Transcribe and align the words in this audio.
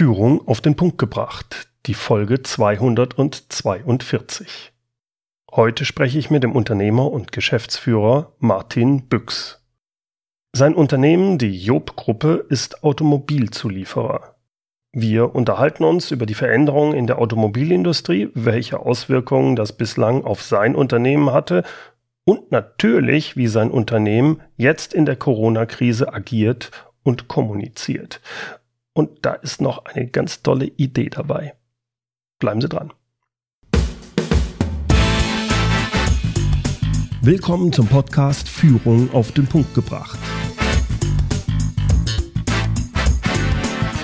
Führung 0.00 0.48
auf 0.48 0.62
den 0.62 0.76
Punkt 0.76 0.96
gebracht, 0.96 1.68
die 1.84 1.92
Folge 1.92 2.42
242. 2.42 4.72
Heute 5.52 5.84
spreche 5.84 6.18
ich 6.18 6.30
mit 6.30 6.42
dem 6.42 6.52
Unternehmer 6.52 7.12
und 7.12 7.32
Geschäftsführer 7.32 8.32
Martin 8.38 9.10
Büchs. 9.10 9.62
Sein 10.56 10.74
Unternehmen, 10.74 11.36
die 11.36 11.54
Job-Gruppe, 11.54 12.46
ist 12.48 12.82
Automobilzulieferer. 12.82 14.36
Wir 14.92 15.34
unterhalten 15.34 15.84
uns 15.84 16.12
über 16.12 16.24
die 16.24 16.32
Veränderungen 16.32 16.94
in 16.94 17.06
der 17.06 17.18
Automobilindustrie, 17.18 18.30
welche 18.32 18.80
Auswirkungen 18.80 19.54
das 19.54 19.76
bislang 19.76 20.24
auf 20.24 20.40
sein 20.40 20.76
Unternehmen 20.76 21.30
hatte 21.30 21.62
und 22.24 22.52
natürlich, 22.52 23.36
wie 23.36 23.48
sein 23.48 23.70
Unternehmen 23.70 24.40
jetzt 24.56 24.94
in 24.94 25.04
der 25.04 25.16
Corona-Krise 25.16 26.14
agiert 26.14 26.70
und 27.02 27.28
kommuniziert. 27.28 28.22
Und 29.00 29.24
da 29.24 29.32
ist 29.32 29.62
noch 29.62 29.86
eine 29.86 30.08
ganz 30.08 30.42
tolle 30.42 30.66
Idee 30.66 31.08
dabei. 31.08 31.54
Bleiben 32.38 32.60
Sie 32.60 32.68
dran. 32.68 32.92
Willkommen 37.22 37.72
zum 37.72 37.86
Podcast 37.86 38.46
Führung 38.46 39.10
auf 39.14 39.32
den 39.32 39.46
Punkt 39.46 39.74
gebracht. 39.74 40.18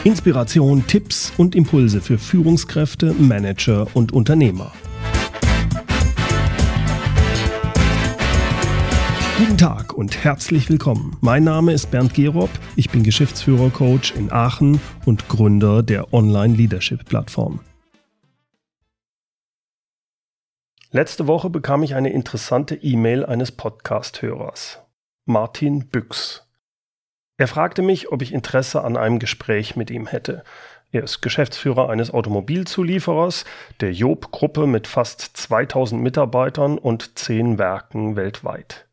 Inspiration, 0.04 0.86
Tipps 0.86 1.30
und 1.36 1.54
Impulse 1.54 2.00
für 2.00 2.16
Führungskräfte, 2.16 3.12
Manager 3.12 3.86
und 3.92 4.12
Unternehmer. 4.12 4.72
Guten 9.36 9.58
Tag 9.58 9.85
und 9.96 10.22
herzlich 10.24 10.68
willkommen. 10.68 11.16
Mein 11.22 11.44
Name 11.44 11.72
ist 11.72 11.90
Bernd 11.90 12.12
Gerob, 12.12 12.50
ich 12.76 12.90
bin 12.90 13.02
Geschäftsführer-Coach 13.02 14.14
in 14.14 14.30
Aachen 14.30 14.78
und 15.06 15.28
Gründer 15.28 15.82
der 15.82 16.12
Online-Leadership-Plattform. 16.12 17.60
Letzte 20.90 21.26
Woche 21.26 21.48
bekam 21.48 21.82
ich 21.82 21.94
eine 21.94 22.10
interessante 22.10 22.74
E-Mail 22.74 23.24
eines 23.24 23.52
Podcast-Hörers, 23.52 24.80
Martin 25.24 25.88
Büchs. 25.88 26.46
Er 27.38 27.48
fragte 27.48 27.80
mich, 27.80 28.12
ob 28.12 28.20
ich 28.20 28.32
Interesse 28.32 28.84
an 28.84 28.96
einem 28.98 29.18
Gespräch 29.18 29.76
mit 29.76 29.90
ihm 29.90 30.06
hätte. 30.06 30.44
Er 30.92 31.04
ist 31.04 31.22
Geschäftsführer 31.22 31.88
eines 31.88 32.10
Automobilzulieferers, 32.12 33.46
der 33.80 33.92
Job-Gruppe 33.92 34.66
mit 34.66 34.86
fast 34.86 35.36
2000 35.36 36.02
Mitarbeitern 36.02 36.78
und 36.78 37.18
10 37.18 37.58
Werken 37.58 38.16
weltweit. 38.16 38.85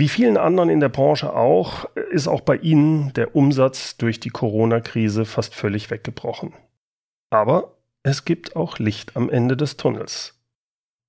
Wie 0.00 0.08
vielen 0.08 0.36
anderen 0.36 0.68
in 0.68 0.78
der 0.78 0.90
Branche 0.90 1.34
auch, 1.34 1.86
ist 2.12 2.28
auch 2.28 2.40
bei 2.40 2.54
Ihnen 2.54 3.12
der 3.14 3.34
Umsatz 3.34 3.96
durch 3.96 4.20
die 4.20 4.28
Corona-Krise 4.30 5.24
fast 5.24 5.56
völlig 5.56 5.90
weggebrochen. 5.90 6.54
Aber 7.30 7.74
es 8.04 8.24
gibt 8.24 8.54
auch 8.54 8.78
Licht 8.78 9.16
am 9.16 9.28
Ende 9.28 9.56
des 9.56 9.76
Tunnels. 9.76 10.40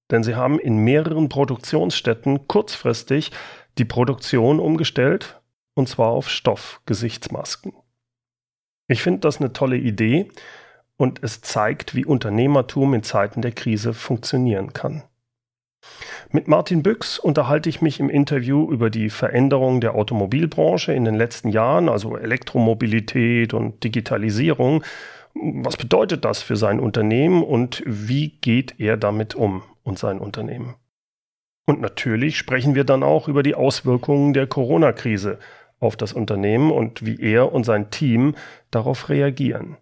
Denn 0.09 0.23
Sie 0.23 0.33
haben 0.33 0.57
in 0.57 0.79
mehreren 0.79 1.29
Produktionsstätten 1.29 2.47
kurzfristig 2.47 3.31
die 3.77 3.85
Produktion 3.85 4.59
umgestellt, 4.59 5.39
und 5.75 5.87
zwar 5.87 6.09
auf 6.09 6.27
Stoffgesichtsmasken. 6.27 7.73
Ich 8.87 9.03
finde 9.03 9.19
das 9.19 9.39
eine 9.39 9.53
tolle 9.53 9.77
Idee 9.77 10.29
und 10.97 11.21
es 11.21 11.41
zeigt, 11.41 11.93
wie 11.93 12.05
Unternehmertum 12.05 12.95
in 12.95 13.03
Zeiten 13.03 13.43
der 13.43 13.51
Krise 13.51 13.93
funktionieren 13.93 14.73
kann. 14.73 15.03
Mit 16.31 16.47
Martin 16.47 16.83
Büchs 16.83 17.17
unterhalte 17.17 17.69
ich 17.69 17.81
mich 17.81 17.99
im 17.99 18.09
Interview 18.09 18.71
über 18.71 18.91
die 18.91 19.09
Veränderung 19.09 19.81
der 19.81 19.95
Automobilbranche 19.95 20.93
in 20.93 21.05
den 21.05 21.15
letzten 21.15 21.49
Jahren, 21.49 21.89
also 21.89 22.17
Elektromobilität 22.17 23.55
und 23.55 23.83
Digitalisierung. 23.83 24.83
Was 25.33 25.75
bedeutet 25.75 26.25
das 26.25 26.43
für 26.43 26.55
sein 26.55 26.79
Unternehmen 26.79 27.43
und 27.43 27.81
wie 27.85 28.29
geht 28.41 28.79
er 28.79 28.95
damit 28.95 29.33
um 29.33 29.63
und 29.83 29.97
sein 29.97 30.19
Unternehmen? 30.19 30.75
Und 31.65 31.81
natürlich 31.81 32.37
sprechen 32.37 32.75
wir 32.75 32.83
dann 32.83 33.01
auch 33.01 33.27
über 33.27 33.41
die 33.41 33.55
Auswirkungen 33.55 34.33
der 34.33 34.45
Corona-Krise 34.45 35.39
auf 35.79 35.95
das 35.95 36.13
Unternehmen 36.13 36.71
und 36.71 37.05
wie 37.05 37.19
er 37.19 37.53
und 37.53 37.63
sein 37.63 37.89
Team 37.89 38.35
darauf 38.69 39.09
reagieren. 39.09 39.77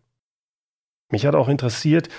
Mich 1.09 1.25
hat 1.25 1.35
auch 1.35 1.47
interessiert, 1.47 2.09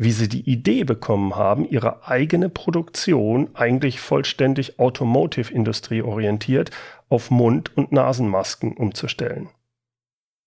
wie 0.00 0.12
sie 0.12 0.30
die 0.30 0.48
Idee 0.50 0.84
bekommen 0.84 1.36
haben, 1.36 1.68
ihre 1.68 2.08
eigene 2.08 2.48
Produktion 2.48 3.50
eigentlich 3.52 4.00
vollständig 4.00 4.78
Automotive-Industrie 4.78 6.00
orientiert 6.00 6.70
auf 7.10 7.30
Mund- 7.30 7.76
und 7.76 7.92
Nasenmasken 7.92 8.78
umzustellen. 8.78 9.50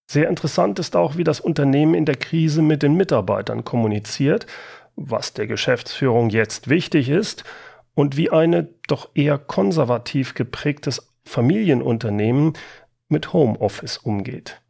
Sehr 0.09 0.27
interessant 0.27 0.79
ist 0.79 0.95
auch, 0.95 1.17
wie 1.17 1.23
das 1.23 1.39
Unternehmen 1.39 1.93
in 1.93 2.05
der 2.05 2.15
Krise 2.15 2.63
mit 2.63 2.81
den 2.81 2.95
Mitarbeitern 2.95 3.63
kommuniziert, 3.63 4.47
was 4.95 5.33
der 5.33 5.45
Geschäftsführung 5.45 6.31
jetzt 6.31 6.67
wichtig 6.67 7.09
ist 7.09 7.43
und 7.93 8.17
wie 8.17 8.31
eine 8.31 8.69
doch 8.87 9.11
eher 9.13 9.37
konservativ 9.37 10.33
geprägtes 10.33 11.13
Familienunternehmen 11.25 12.53
mit 13.07 13.33
Homeoffice 13.33 13.97
umgeht. 13.97 14.62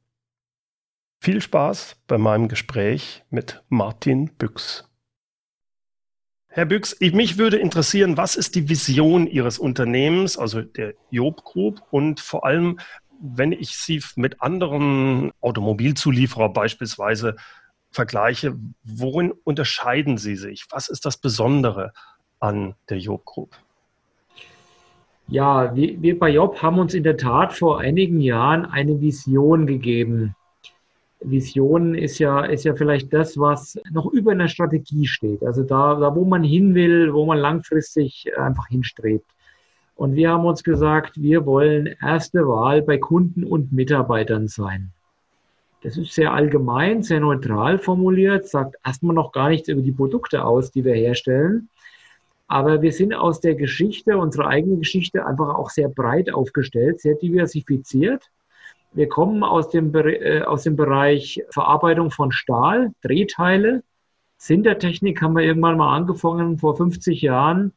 Viel 1.24 1.40
Spaß 1.40 1.96
bei 2.06 2.18
meinem 2.18 2.50
Gespräch 2.50 3.24
mit 3.30 3.64
Martin 3.70 4.32
Büchs. 4.38 4.90
Herr 6.48 6.66
Büchs, 6.66 6.98
ich, 7.00 7.14
mich 7.14 7.38
würde 7.38 7.56
interessieren, 7.56 8.18
was 8.18 8.36
ist 8.36 8.56
die 8.56 8.68
Vision 8.68 9.28
Ihres 9.28 9.58
Unternehmens, 9.58 10.38
also 10.38 10.62
der 10.62 10.96
Job 11.12 11.46
Group 11.46 11.82
und 11.92 12.20
vor 12.20 12.46
allem, 12.46 12.78
wenn 13.22 13.54
ich 13.54 13.78
Sie 13.78 14.04
mit 14.18 14.42
anderen 14.42 15.32
Automobilzulieferern 15.40 16.52
beispielsweise 16.52 17.38
vergleiche, 17.90 18.58
worin 18.84 19.32
unterscheiden 19.46 20.18
Sie 20.18 20.36
sich? 20.36 20.66
Was 20.72 20.90
ist 20.90 21.06
das 21.06 21.16
Besondere 21.16 21.94
an 22.42 22.76
der 22.90 22.98
Job 22.98 23.24
Group? 23.24 23.56
Ja, 25.30 25.74
wir, 25.74 26.02
wir 26.02 26.20
bei 26.20 26.32
Job 26.32 26.62
haben 26.62 26.80
uns 26.80 26.94
in 26.94 27.04
der 27.04 27.16
Tat 27.16 27.54
vor 27.54 27.80
einigen 27.80 28.20
Jahren 28.20 28.66
eine 28.66 29.00
Vision 29.00 29.68
gegeben 29.68 30.36
Vision 31.24 31.96
ist 31.96 32.20
ja, 32.20 32.46
ist 32.46 32.66
ja 32.66 32.76
vielleicht 32.76 33.14
das, 33.14 33.38
was 33.38 33.80
noch 33.92 34.12
über 34.12 34.32
einer 34.32 34.48
Strategie 34.48 35.08
steht. 35.08 35.44
Also 35.44 35.64
da, 35.64 35.96
da, 35.96 36.16
wo 36.16 36.26
man 36.26 36.44
hin 36.44 36.76
will, 36.76 37.14
wo 37.14 37.26
man 37.26 37.38
langfristig 37.38 38.32
einfach 38.38 38.68
hinstrebt. 38.68 39.26
Und 39.96 40.16
wir 40.16 40.32
haben 40.32 40.46
uns 40.46 40.64
gesagt, 40.64 41.22
wir 41.22 41.46
wollen 41.46 41.96
erste 42.02 42.48
Wahl 42.48 42.82
bei 42.82 42.98
Kunden 42.98 43.44
und 43.44 43.72
Mitarbeitern 43.72 44.48
sein. 44.48 44.92
Das 45.82 45.98
ist 45.98 46.14
sehr 46.14 46.34
allgemein, 46.34 47.04
sehr 47.04 47.20
neutral 47.20 47.78
formuliert, 47.78 48.48
sagt 48.48 48.76
erstmal 48.86 49.16
noch 49.16 49.32
gar 49.32 49.50
nichts 49.50 49.68
über 49.68 49.82
die 49.82 49.92
Produkte 49.92 50.46
aus, 50.46 50.72
die 50.72 50.86
wir 50.86 50.96
herstellen. 50.96 51.70
Aber 52.48 52.82
wir 52.82 52.92
sind 52.92 53.14
aus 53.14 53.42
der 53.42 53.56
Geschichte, 53.56 54.18
unserer 54.18 54.48
eigenen 54.48 54.80
Geschichte, 54.80 55.26
einfach 55.26 55.56
auch 55.56 55.70
sehr 55.70 55.90
breit 55.90 56.34
aufgestellt, 56.34 57.02
sehr 57.02 57.16
diversifiziert 57.16 58.30
wir 58.94 59.10
kommen 59.10 59.44
aus 59.44 59.70
dem, 59.70 59.94
äh, 59.94 60.42
aus 60.42 60.64
dem 60.64 60.76
Bereich 60.76 61.44
Verarbeitung 61.50 62.12
von 62.12 62.32
Stahl, 62.32 62.92
Drehteile. 63.02 63.84
Sintertechnik 64.38 65.22
haben 65.22 65.36
wir 65.36 65.44
irgendwann 65.44 65.78
mal 65.78 65.96
angefangen 65.96 66.58
vor 66.58 66.76
50 66.76 67.22
Jahren. 67.22 67.74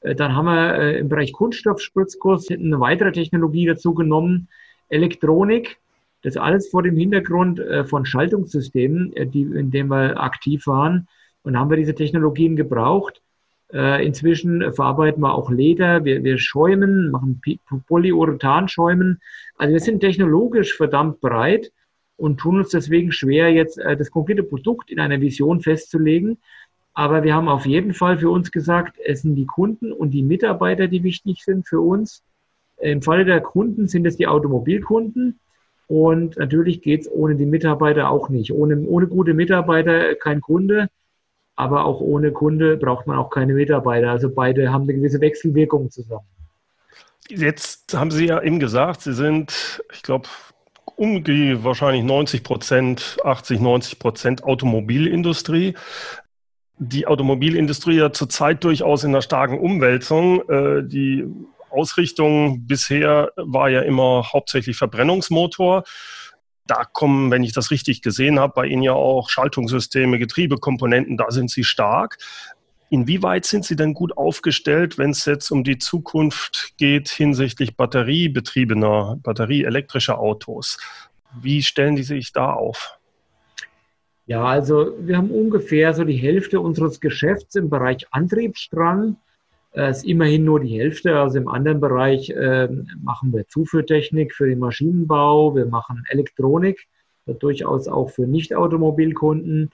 Äh, 0.00 0.14
dann 0.14 0.34
haben 0.34 0.46
wir 0.46 0.74
äh, 0.74 0.98
im 0.98 1.08
Bereich 1.08 1.32
Kunststoffspritzkurs 1.32 2.50
eine 2.50 2.80
weitere 2.80 3.12
Technologie 3.12 3.66
dazu 3.66 3.94
genommen. 3.94 4.48
Elektronik, 4.88 5.78
das 6.22 6.36
alles 6.36 6.68
vor 6.68 6.82
dem 6.82 6.96
Hintergrund 6.96 7.58
äh, 7.58 7.84
von 7.84 8.06
Schaltungssystemen, 8.06 9.12
die, 9.32 9.42
in 9.42 9.70
denen 9.70 9.90
wir 9.90 10.20
aktiv 10.20 10.66
waren. 10.66 11.08
Und 11.42 11.58
haben 11.58 11.68
wir 11.68 11.76
diese 11.76 11.94
Technologien 11.94 12.56
gebraucht. 12.56 13.20
Äh, 13.74 14.06
inzwischen 14.06 14.72
verarbeiten 14.72 15.20
wir 15.20 15.34
auch 15.34 15.50
Leder, 15.50 16.04
wir, 16.04 16.22
wir 16.22 16.38
schäumen, 16.38 17.10
machen 17.10 17.42
Polyurethan-Schäumen. 17.88 19.20
Also 19.58 19.72
wir 19.72 19.80
sind 19.80 19.98
technologisch 19.98 20.76
verdammt 20.76 21.20
breit 21.20 21.72
und 22.16 22.38
tun 22.38 22.58
uns 22.58 22.68
deswegen 22.68 23.10
schwer, 23.10 23.52
jetzt 23.52 23.78
äh, 23.78 23.96
das 23.96 24.12
konkrete 24.12 24.44
Produkt 24.44 24.92
in 24.92 25.00
einer 25.00 25.20
Vision 25.20 25.60
festzulegen. 25.60 26.38
Aber 26.92 27.24
wir 27.24 27.34
haben 27.34 27.48
auf 27.48 27.66
jeden 27.66 27.94
Fall 27.94 28.18
für 28.18 28.30
uns 28.30 28.52
gesagt, 28.52 28.96
es 29.04 29.22
sind 29.22 29.34
die 29.34 29.46
Kunden 29.46 29.90
und 29.90 30.12
die 30.12 30.22
Mitarbeiter, 30.22 30.86
die 30.86 31.02
wichtig 31.02 31.42
sind 31.42 31.66
für 31.66 31.80
uns. 31.80 32.22
Im 32.80 33.02
Falle 33.02 33.24
der 33.24 33.40
Kunden 33.40 33.88
sind 33.88 34.06
es 34.06 34.16
die 34.16 34.28
Automobilkunden. 34.28 35.40
Und 35.88 36.36
natürlich 36.36 36.80
geht 36.80 37.00
es 37.00 37.10
ohne 37.10 37.34
die 37.34 37.46
Mitarbeiter 37.46 38.08
auch 38.08 38.28
nicht. 38.28 38.52
Ohne, 38.52 38.80
ohne 38.82 39.08
gute 39.08 39.34
Mitarbeiter 39.34 40.14
kein 40.14 40.40
Kunde 40.40 40.88
aber 41.56 41.84
auch 41.84 42.00
ohne 42.00 42.32
Kunde 42.32 42.76
braucht 42.76 43.06
man 43.06 43.18
auch 43.18 43.30
keine 43.30 43.54
Mitarbeiter. 43.54 44.10
Also 44.10 44.30
beide 44.32 44.72
haben 44.72 44.82
eine 44.82 44.94
gewisse 44.94 45.20
Wechselwirkung 45.20 45.90
zusammen. 45.90 46.26
Jetzt 47.28 47.94
haben 47.96 48.10
Sie 48.10 48.26
ja 48.26 48.42
eben 48.42 48.60
gesagt, 48.60 49.02
Sie 49.02 49.14
sind, 49.14 49.82
ich 49.92 50.02
glaube, 50.02 50.28
um 50.96 51.24
die 51.24 51.64
wahrscheinlich 51.64 52.04
90 52.04 52.42
Prozent, 52.42 53.16
80, 53.24 53.60
90 53.60 53.98
Prozent 53.98 54.44
Automobilindustrie. 54.44 55.74
Die 56.78 57.06
Automobilindustrie 57.06 57.96
ja 57.96 58.12
zurzeit 58.12 58.62
durchaus 58.64 59.04
in 59.04 59.10
einer 59.10 59.22
starken 59.22 59.58
Umwälzung. 59.58 60.48
Äh, 60.48 60.82
die 60.84 61.24
Ausrichtung 61.70 62.66
bisher 62.66 63.32
war 63.36 63.68
ja 63.70 63.80
immer 63.80 64.32
hauptsächlich 64.32 64.76
Verbrennungsmotor. 64.76 65.84
Da 66.66 66.84
kommen, 66.84 67.30
wenn 67.30 67.44
ich 67.44 67.52
das 67.52 67.70
richtig 67.70 68.00
gesehen 68.00 68.38
habe, 68.38 68.54
bei 68.54 68.66
Ihnen 68.66 68.82
ja 68.82 68.92
auch 68.92 69.28
Schaltungssysteme, 69.28 70.18
Getriebekomponenten, 70.18 71.16
da 71.16 71.30
sind 71.30 71.50
Sie 71.50 71.64
stark. 71.64 72.18
Inwieweit 72.90 73.44
sind 73.44 73.64
Sie 73.64 73.76
denn 73.76 73.92
gut 73.92 74.16
aufgestellt, 74.16 74.98
wenn 74.98 75.10
es 75.10 75.24
jetzt 75.24 75.50
um 75.50 75.64
die 75.64 75.78
Zukunft 75.78 76.74
geht 76.78 77.08
hinsichtlich 77.08 77.76
batteriebetriebener, 77.76 79.18
batterieelektrischer 79.22 80.18
Autos? 80.18 80.78
Wie 81.40 81.62
stellen 81.62 81.96
die 81.96 82.02
sich 82.02 82.32
da 82.32 82.52
auf? 82.52 82.98
Ja, 84.26 84.44
also 84.44 84.94
wir 85.00 85.18
haben 85.18 85.30
ungefähr 85.30 85.92
so 85.92 86.04
die 86.04 86.16
Hälfte 86.16 86.60
unseres 86.60 87.00
Geschäfts 87.00 87.56
im 87.56 87.68
Bereich 87.68 88.06
Antriebsstrang. 88.10 89.16
Es 89.76 89.98
ist 89.98 90.04
immerhin 90.04 90.44
nur 90.44 90.60
die 90.60 90.78
Hälfte. 90.78 91.18
Also 91.18 91.38
im 91.38 91.48
anderen 91.48 91.80
Bereich 91.80 92.30
äh, 92.30 92.68
machen 93.02 93.32
wir 93.32 93.48
Zuführtechnik 93.48 94.32
für 94.32 94.46
den 94.46 94.60
Maschinenbau, 94.60 95.56
wir 95.56 95.66
machen 95.66 96.04
Elektronik, 96.08 96.86
durchaus 97.26 97.88
auch 97.88 98.10
für 98.10 98.26
Nicht-Automobilkunden. 98.26 99.72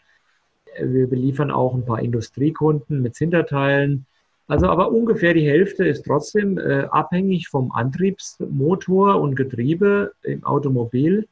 Wir 0.81 1.07
beliefern 1.07 1.51
auch 1.51 1.75
ein 1.75 1.85
paar 1.85 2.01
Industriekunden 2.01 3.03
mit 3.03 3.17
Hinterteilen. 3.17 4.07
Also 4.47 4.69
aber 4.69 4.91
ungefähr 4.91 5.35
die 5.35 5.47
Hälfte 5.47 5.87
ist 5.87 6.07
trotzdem 6.07 6.59
äh, 6.59 6.85
abhängig 6.91 7.49
vom 7.49 7.71
Antriebsmotor 7.71 9.21
und 9.21 9.37
Getriebe 9.37 10.13
im 10.23 10.45
Automobil. 10.45 11.29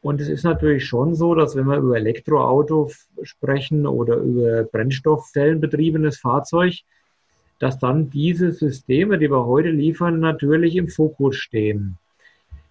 Und 0.00 0.20
es 0.20 0.28
ist 0.28 0.44
natürlich 0.44 0.86
schon 0.86 1.14
so, 1.14 1.34
dass 1.34 1.54
wenn 1.56 1.66
wir 1.66 1.76
über 1.76 1.96
Elektroauto 1.96 2.90
sprechen 3.22 3.86
oder 3.86 4.16
über 4.16 4.64
Brennstoffzellenbetriebenes 4.64 6.18
Fahrzeug, 6.18 6.80
dass 7.62 7.78
dann 7.78 8.10
diese 8.10 8.50
Systeme, 8.50 9.18
die 9.18 9.30
wir 9.30 9.46
heute 9.46 9.70
liefern, 9.70 10.18
natürlich 10.18 10.74
im 10.74 10.88
Fokus 10.88 11.36
stehen. 11.36 11.96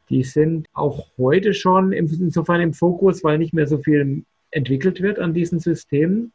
Die 0.09 0.23
sind 0.23 0.67
auch 0.73 1.07
heute 1.17 1.53
schon 1.53 1.93
insofern 1.93 2.59
im 2.59 2.73
Fokus, 2.73 3.23
weil 3.23 3.37
nicht 3.37 3.53
mehr 3.53 3.67
so 3.67 3.77
viel 3.77 4.25
entwickelt 4.51 5.01
wird 5.01 5.17
an 5.17 5.33
diesen 5.33 5.61
Systemen. 5.61 6.33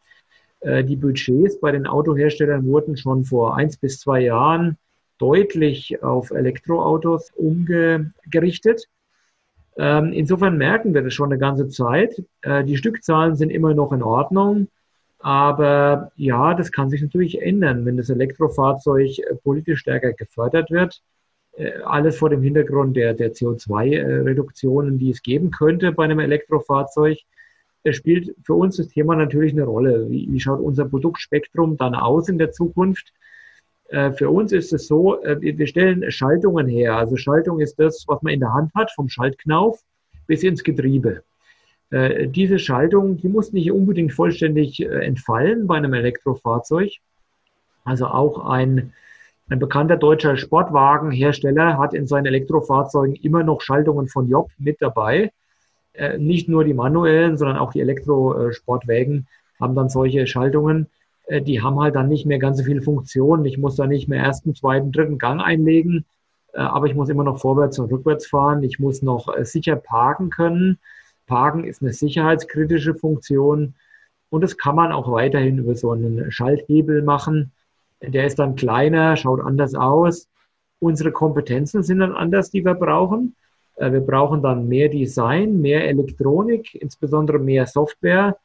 Äh, 0.61 0.85
die 0.85 0.97
Budgets 0.97 1.61
bei 1.61 1.71
den 1.71 1.87
Autoherstellern 1.87 2.65
wurden 2.65 2.97
schon 2.97 3.27
vor 3.27 3.59
eins 3.59 3.77
bis 3.77 4.01
zwei 4.01 4.23
Jahren 4.23 4.79
deutlich 5.19 6.03
auf 6.03 6.31
Elektroautos 6.31 7.33
umgerichtet. 7.33 8.87
Ähm, 9.77 10.15
insofern 10.15 10.57
merken 10.57 10.95
wir 10.95 11.03
das 11.03 11.13
schon 11.13 11.31
eine 11.31 11.39
ganze 11.39 11.69
Zeit. 11.69 12.25
Äh, 12.41 12.65
die 12.65 12.79
Stückzahlen 12.79 13.37
sind 13.37 13.51
immer 13.51 13.75
noch 13.75 13.93
in 13.93 14.03
Ordnung. 14.03 14.69
Aber 15.19 16.13
ja, 16.17 16.55
das 16.55 16.71
kann 16.71 16.91
sich 16.91 17.03
natürlich 17.03 17.41
ändern, 17.41 17.85
wenn 17.87 17.97
das 17.97 18.11
Elektrofahrzeug 18.11 19.19
äh, 19.19 19.35
politisch 19.43 19.81
stärker 19.81 20.13
gefördert 20.13 20.71
wird. 20.71 21.03
Äh, 21.57 21.73
alles 21.85 22.19
vor 22.19 22.31
dem 22.31 22.43
Hintergrund 22.43 22.97
der, 22.97 23.15
der 23.15 23.33
CO2-Reduktionen, 23.33 24.99
die 24.99 25.11
es 25.11 25.23
geben 25.23 25.51
könnte 25.51 25.93
bei 25.93 26.05
einem 26.05 26.21
Elektrofahrzeug. 26.21 27.19
Spielt 27.91 28.35
für 28.45 28.55
uns 28.55 28.79
das 28.79 28.89
Thema 28.89 29.15
natürlich 29.15 29.53
eine 29.53 29.63
Rolle. 29.63 30.11
Wie, 30.11 30.27
wie 30.31 30.41
schaut 30.41 30.61
unser 30.61 30.87
Produktspektrum 30.87 31.77
dann 31.77 31.95
aus 31.95 32.29
in 32.29 32.37
der 32.37 32.51
Zukunft? 32.51 33.13
Äh, 33.89 34.13
für 34.13 34.31
uns 34.31 34.53
ist 34.53 34.73
es 34.73 34.87
so, 34.87 35.23
äh, 35.23 35.41
wir 35.41 35.67
stellen 35.67 36.11
Schaltungen 36.11 36.67
her. 36.67 36.97
Also 36.97 37.17
Schaltung 37.17 37.61
ist 37.61 37.79
das, 37.79 38.05
was 38.09 38.23
man 38.23 38.33
in 38.33 38.41
der 38.41 38.53
Hand 38.53 38.73
hat, 38.75 38.91
vom 38.93 39.09
Schaltknauf 39.09 39.81
bis 40.27 40.43
ins 40.43 40.65
Getriebe. 40.65 41.23
Äh, 41.91 42.29
diese 42.29 42.59
Schaltung, 42.59 43.17
die 43.17 43.29
muss 43.29 43.53
nicht 43.53 43.71
unbedingt 43.71 44.13
vollständig 44.13 44.81
entfallen 44.81 45.67
bei 45.67 45.77
einem 45.77 45.95
Elektrofahrzeug. 45.95 46.91
Also 47.85 48.07
auch 48.07 48.45
ein, 48.49 48.93
ein 49.49 49.59
bekannter 49.59 49.97
deutscher 49.97 50.37
Sportwagenhersteller 50.37 51.79
hat 51.79 51.95
in 51.95 52.07
seinen 52.07 52.27
Elektrofahrzeugen 52.27 53.15
immer 53.17 53.45
noch 53.45 53.61
Schaltungen 53.61 54.09
von 54.09 54.29
Job 54.29 54.51
mit 54.59 54.83
dabei. 54.83 55.33
Nicht 56.19 56.49
nur 56.49 56.65
die 56.65 56.75
manuellen, 56.75 57.39
sondern 57.39 57.57
auch 57.57 57.73
die 57.73 57.81
Elektrosportwägen 57.81 59.29
haben 59.61 59.75
dann 59.75 59.89
solche 59.89 60.27
Schaltungen. 60.27 60.89
Äh, 61.27 61.43
die 61.43 61.63
haben 61.63 61.79
halt 61.81 61.95
dann 61.95 62.09
nicht 62.09 62.27
mehr 62.27 62.39
ganz 62.39 62.59
so 62.59 62.65
viele 62.65 62.83
Funktionen. 62.83 63.45
Ich 63.45 63.59
muss 63.59 63.77
da 63.77 63.87
nicht 63.87 64.09
mehr 64.09 64.23
ersten, 64.23 64.55
zweiten, 64.55 64.93
dritten 64.93 65.19
Gang 65.19 65.41
einlegen, 65.43 66.05
äh, 66.53 66.59
aber 66.59 66.87
ich 66.87 66.95
muss 66.95 67.09
immer 67.09 67.25
noch 67.25 67.41
vorwärts 67.41 67.79
und 67.79 67.93
rückwärts 67.93 68.27
fahren. 68.27 68.63
Ich 68.63 68.79
muss 68.79 69.03
noch 69.03 69.35
äh, 69.35 69.45
sicher 69.45 69.77
parken 69.77 70.31
können. 70.31 70.79
Parken 71.27 71.65
ist 71.65 71.83
eine 71.83 71.93
sicherheitskritische 71.93 72.95
Funktion 72.95 73.75
und 74.31 74.43
das 74.43 74.57
kann 74.57 74.77
man 74.77 74.93
auch 74.93 75.11
weiterhin 75.11 75.59
über 75.59 75.75
so 75.75 75.93
einen 75.93 76.31
Schalthebel 76.31 77.03
machen. 77.03 77.53
Der 78.03 78.27
ist 78.27 78.39
dann 78.39 78.57
kleiner, 78.57 79.17
schaut 79.17 79.41
anders 79.41 79.75
aus. 79.75 80.29
Unsere 80.79 81.13
Kompetenzen 81.13 81.83
sind 81.83 82.01
dann 82.01 82.15
anders, 82.15 82.51
die 82.51 82.65
wir 82.65 82.75
brauchen. 82.75 83.35
Wir 83.79 84.01
brauchen 84.01 84.43
dann 84.43 84.69
mehr 84.69 84.89
Design, 84.89 85.61
mehr 85.61 85.87
Elektronik, 85.89 86.75
insbesondere 86.75 87.39
mehr 87.39 87.67
Software 87.67 88.37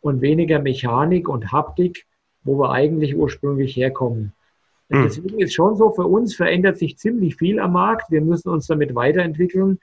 und 0.00 0.20
weniger 0.20 0.58
Mechanik 0.60 1.28
und 1.28 1.52
Haptik 1.52 2.06
wo 2.44 2.58
wir 2.58 2.70
eigentlich 2.70 3.16
ursprünglich 3.16 3.76
herkommen. 3.76 4.32
Mhm. 4.88 5.02
Deswegen 5.04 5.40
ist 5.40 5.54
schon 5.54 5.76
so, 5.76 5.90
für 5.90 6.06
uns 6.06 6.34
verändert 6.34 6.78
sich 6.78 6.98
ziemlich 6.98 7.36
viel 7.36 7.58
am 7.58 7.72
Markt. 7.72 8.10
Wir 8.10 8.20
müssen 8.20 8.48
uns 8.48 8.66
damit 8.66 8.94
weiterentwickeln. 8.94 9.78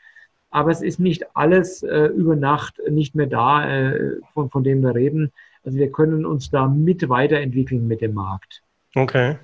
Aber 0.50 0.72
es 0.72 0.82
ist 0.82 1.00
nicht 1.00 1.36
alles 1.36 1.84
äh, 1.84 2.06
über 2.06 2.36
Nacht 2.36 2.80
nicht 2.90 3.16
mehr 3.16 3.28
da, 3.28 3.70
äh, 3.70 4.18
von, 4.34 4.50
von 4.50 4.64
dem 4.64 4.82
wir 4.82 4.96
reden. 4.96 5.32
Also 5.64 5.78
wir 5.78 5.92
können 5.92 6.26
uns 6.26 6.50
da 6.50 6.68
mit 6.68 7.10
weiterentwickeln 7.10 7.88
mit 7.88 8.02
dem 8.02 8.14
Markt. 8.14 8.64
Okay. 8.96 9.38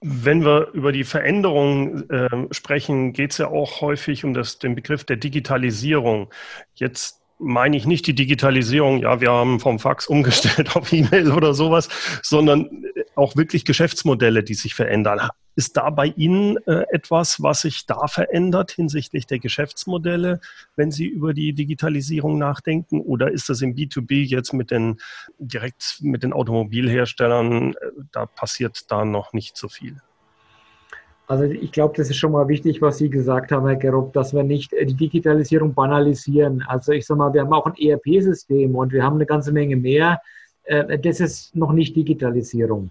Wenn 0.00 0.44
wir 0.44 0.68
über 0.72 0.92
die 0.92 1.04
Veränderung 1.04 2.08
äh, 2.10 2.28
sprechen, 2.50 3.12
geht 3.12 3.32
es 3.32 3.38
ja 3.38 3.48
auch 3.48 3.80
häufig 3.80 4.24
um 4.24 4.34
das, 4.34 4.58
den 4.58 4.74
Begriff 4.74 5.04
der 5.04 5.16
Digitalisierung. 5.16 6.30
Jetzt 6.74 7.22
meine 7.38 7.76
ich 7.76 7.86
nicht 7.86 8.06
die 8.06 8.14
Digitalisierung, 8.14 8.98
ja, 8.98 9.20
wir 9.20 9.30
haben 9.30 9.60
vom 9.60 9.78
Fax 9.78 10.06
umgestellt 10.06 10.74
auf 10.76 10.92
E-Mail 10.92 11.32
oder 11.32 11.54
sowas, 11.54 11.88
sondern 12.22 12.84
auch 13.14 13.36
wirklich 13.36 13.64
Geschäftsmodelle, 13.64 14.42
die 14.42 14.54
sich 14.54 14.74
verändern. 14.74 15.28
Ist 15.56 15.78
da 15.78 15.88
bei 15.88 16.08
Ihnen 16.16 16.58
äh, 16.66 16.84
etwas, 16.90 17.42
was 17.42 17.62
sich 17.62 17.86
da 17.86 18.06
verändert 18.06 18.72
hinsichtlich 18.72 19.26
der 19.26 19.38
Geschäftsmodelle, 19.38 20.40
wenn 20.76 20.90
Sie 20.90 21.06
über 21.06 21.32
die 21.32 21.54
Digitalisierung 21.54 22.36
nachdenken? 22.36 23.00
Oder 23.00 23.32
ist 23.32 23.48
das 23.48 23.62
im 23.62 23.74
B2B 23.74 24.26
jetzt 24.26 24.52
mit 24.52 24.70
den 24.70 24.98
direkt 25.38 25.98
mit 26.02 26.22
den 26.22 26.34
Automobilherstellern, 26.34 27.72
äh, 27.72 27.74
da 28.12 28.26
passiert 28.26 28.90
da 28.90 29.06
noch 29.06 29.32
nicht 29.32 29.56
so 29.56 29.68
viel? 29.68 29.96
Also 31.28 31.44
ich 31.44 31.72
glaube, 31.72 31.94
das 31.96 32.08
ist 32.08 32.18
schon 32.18 32.32
mal 32.32 32.46
wichtig, 32.46 32.80
was 32.80 32.98
Sie 32.98 33.10
gesagt 33.10 33.50
haben, 33.50 33.66
Herr 33.66 33.76
Gerob, 33.76 34.12
dass 34.12 34.32
wir 34.32 34.44
nicht 34.44 34.72
äh, 34.72 34.86
die 34.86 34.94
Digitalisierung 34.94 35.74
banalisieren. 35.74 36.62
Also 36.68 36.92
ich 36.92 37.06
sage 37.06 37.18
mal, 37.18 37.32
wir 37.34 37.40
haben 37.40 37.52
auch 37.52 37.66
ein 37.66 37.74
ERP-System 37.76 38.74
und 38.76 38.92
wir 38.92 39.02
haben 39.02 39.16
eine 39.16 39.26
ganze 39.26 39.52
Menge 39.52 39.76
mehr. 39.76 40.20
Äh, 40.64 40.98
das 40.98 41.20
ist 41.20 41.56
noch 41.56 41.72
nicht 41.72 41.96
Digitalisierung. 41.96 42.90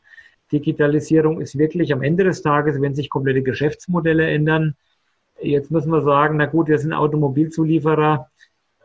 Digitalisierung 0.52 1.42
ist 1.42 1.58
wirklich 1.58 1.94
am 1.94 2.04
Ende 2.04 2.24
des 2.24 2.42
Tages, 2.42 2.82
wenn 2.82 2.96
sich 2.96 3.10
komplette 3.10 3.42
Geschäftsmodelle 3.42 4.28
ändern. 4.30 4.76
Jetzt 5.42 5.72
müssen 5.72 5.92
wir 5.92 6.02
sagen, 6.02 6.38
na 6.38 6.46
gut, 6.46 6.68
wir 6.68 6.78
sind 6.78 6.94
Automobilzulieferer. 6.94 8.30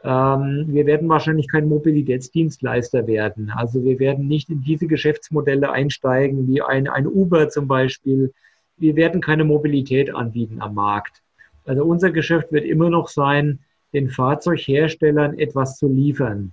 Ähm, 0.02 0.64
wir 0.68 0.86
werden 0.86 1.08
wahrscheinlich 1.08 1.48
kein 1.48 1.68
Mobilitätsdienstleister 1.68 3.06
werden. 3.06 3.52
Also 3.54 3.84
wir 3.84 3.98
werden 3.98 4.26
nicht 4.26 4.48
in 4.48 4.62
diese 4.62 4.86
Geschäftsmodelle 4.86 5.70
einsteigen, 5.70 6.48
wie 6.48 6.62
ein, 6.62 6.88
ein 6.88 7.06
Uber 7.06 7.48
zum 7.50 7.68
Beispiel 7.68 8.32
wir 8.80 8.96
werden 8.96 9.20
keine 9.20 9.44
Mobilität 9.44 10.12
anbieten 10.12 10.60
am 10.60 10.74
Markt. 10.74 11.22
Also 11.66 11.84
unser 11.84 12.10
Geschäft 12.10 12.50
wird 12.50 12.64
immer 12.64 12.88
noch 12.88 13.08
sein, 13.08 13.60
den 13.92 14.08
Fahrzeugherstellern 14.08 15.38
etwas 15.38 15.76
zu 15.76 15.86
liefern. 15.86 16.52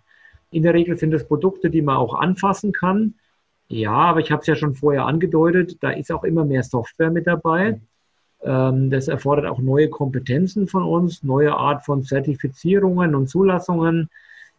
In 0.52 0.64
der 0.64 0.74
Regel 0.74 0.98
sind 0.98 1.14
es 1.14 1.26
Produkte, 1.26 1.70
die 1.70 1.82
man 1.82 1.98
auch 1.98 2.14
anfassen 2.14 2.72
kann. 2.74 3.16
Ja, 3.70 3.92
aber 3.92 4.22
ich 4.22 4.32
habe 4.32 4.42
es 4.42 4.48
ja 4.48 4.56
schon 4.56 4.76
vorher 4.76 5.06
angedeutet, 5.06 5.78
da 5.82 5.92
ist 5.92 6.12
auch 6.12 6.24
immer 6.24 6.46
mehr 6.46 6.64
Software 6.64 7.12
mit 7.12 7.28
dabei. 7.28 7.82
Ähm, 8.42 8.90
das 8.90 9.08
erfordert 9.08 9.46
auch 9.46 9.60
neue 9.60 9.90
Kompetenzen 9.90 10.68
von 10.68 10.84
uns, 10.84 11.24
neue 11.24 11.54
Art 11.54 11.84
von 11.84 12.04
Zertifizierungen 12.04 13.14
und 13.16 13.28
Zulassungen. 13.28 14.10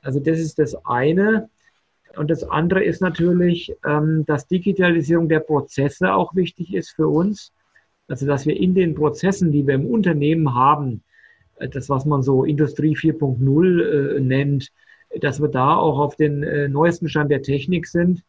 Also 0.03 0.21
das 0.21 0.39
ist 0.39 0.59
das 0.59 0.75
eine. 0.85 1.49
Und 2.17 2.31
das 2.31 2.45
andere 2.45 2.85
ist 2.85 3.01
natürlich, 3.01 3.75
ähm, 3.87 4.25
dass 4.27 4.47
Digitalisierung 4.47 5.29
der 5.29 5.41
Prozesse 5.41 6.13
auch 6.13 6.35
wichtig 6.35 6.75
ist 6.75 6.91
für 6.91 7.09
uns. 7.09 7.53
Also 8.09 8.27
dass 8.27 8.47
wir 8.47 8.57
in 8.57 8.75
den 8.75 8.95
Prozessen, 8.95 9.53
die 9.53 9.67
wir 9.67 9.75
im 9.75 9.87
Unternehmen 9.87 10.55
haben, 10.55 11.03
äh, 11.57 11.69
das, 11.69 11.89
was 11.89 12.05
man 12.05 12.23
so 12.23 12.45
Industrie 12.45 12.97
4.0 12.97 14.17
äh, 14.17 14.21
nennt, 14.21 14.71
dass 15.21 15.41
wir 15.41 15.49
da 15.49 15.77
auch 15.77 15.99
auf 15.99 16.17
den 16.17 16.43
äh, 16.43 16.69
neuesten 16.69 17.09
Stand 17.09 17.31
der 17.31 17.43
Technik 17.43 17.87
sind, 17.87 18.23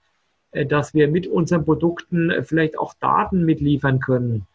dass 0.51 0.94
wir 0.94 1.08
mit 1.08 1.27
unseren 1.27 1.65
Produkten 1.65 2.32
äh, 2.32 2.44
vielleicht 2.44 2.77
auch 2.77 2.94
Daten 3.00 3.46
mitliefern 3.46 4.00
können. 4.00 4.46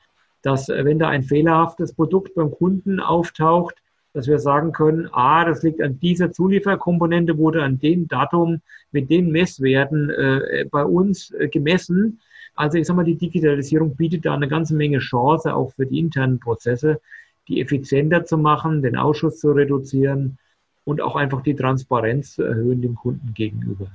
Dass, 0.43 0.69
äh, 0.69 0.85
wenn 0.85 0.99
da 0.99 1.09
ein 1.09 1.23
fehlerhaftes 1.23 1.95
Produkt 1.95 2.35
beim 2.35 2.51
Kunden 2.51 3.01
auftaucht, 3.01 3.77
dass 4.13 4.29
wir 4.29 4.39
sagen 4.39 4.73
können, 4.73 5.09
ah, 5.13 5.45
das 5.45 5.63
liegt 5.63 5.83
an 5.83 5.99
dieser 5.99 6.31
Zulieferkomponente, 6.31 7.37
wurde 7.37 7.63
an 7.63 7.81
dem 7.81 8.07
Datum 8.07 8.61
mit 8.93 9.11
den 9.11 9.31
Messwerten 9.31 10.09
äh, 10.11 10.67
bei 10.71 10.85
uns 10.85 11.33
äh, 11.33 11.49
gemessen. 11.49 12.21
Also 12.55 12.79
ich 12.79 12.87
sage 12.87 12.99
mal, 12.99 13.05
die 13.05 13.19
Digitalisierung 13.19 13.97
bietet 13.97 14.25
da 14.25 14.35
eine 14.35 14.47
ganze 14.47 14.77
Menge 14.77 15.01
Chance 15.01 15.55
auch 15.55 15.73
für 15.73 15.87
die 15.87 15.99
internen 15.99 16.39
Prozesse, 16.39 17.01
die 17.49 17.61
effizienter 17.61 18.25
zu 18.25 18.39
machen, 18.39 18.83
den 18.83 18.97
Ausschuss 18.97 19.41
zu 19.41 19.51
reduzieren 19.51 20.39
und 20.85 21.01
auch 21.01 21.17
einfach 21.17 21.43
die 21.43 21.57
Transparenz 21.57 22.35
zu 22.35 22.45
erhöhen 22.45 22.83
dem 22.83 22.95
Kunden 22.95 23.35
gegenüber. 23.35 23.89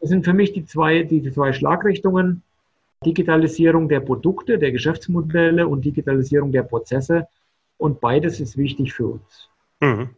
Das 0.00 0.10
sind 0.10 0.24
für 0.24 0.34
mich 0.34 0.52
die 0.52 0.64
zwei, 0.64 1.02
die, 1.02 1.20
die 1.20 1.32
zwei 1.32 1.52
Schlagrichtungen. 1.52 2.42
Digitalisierung 3.04 3.88
der 3.88 4.00
Produkte, 4.00 4.58
der 4.58 4.72
Geschäftsmodelle 4.72 5.68
und 5.68 5.84
Digitalisierung 5.84 6.50
der 6.50 6.64
Prozesse. 6.64 7.28
Und 7.76 8.00
beides 8.00 8.40
ist 8.40 8.56
wichtig 8.56 8.92
für 8.92 9.06
uns. 9.06 9.48
Mhm. 9.80 10.10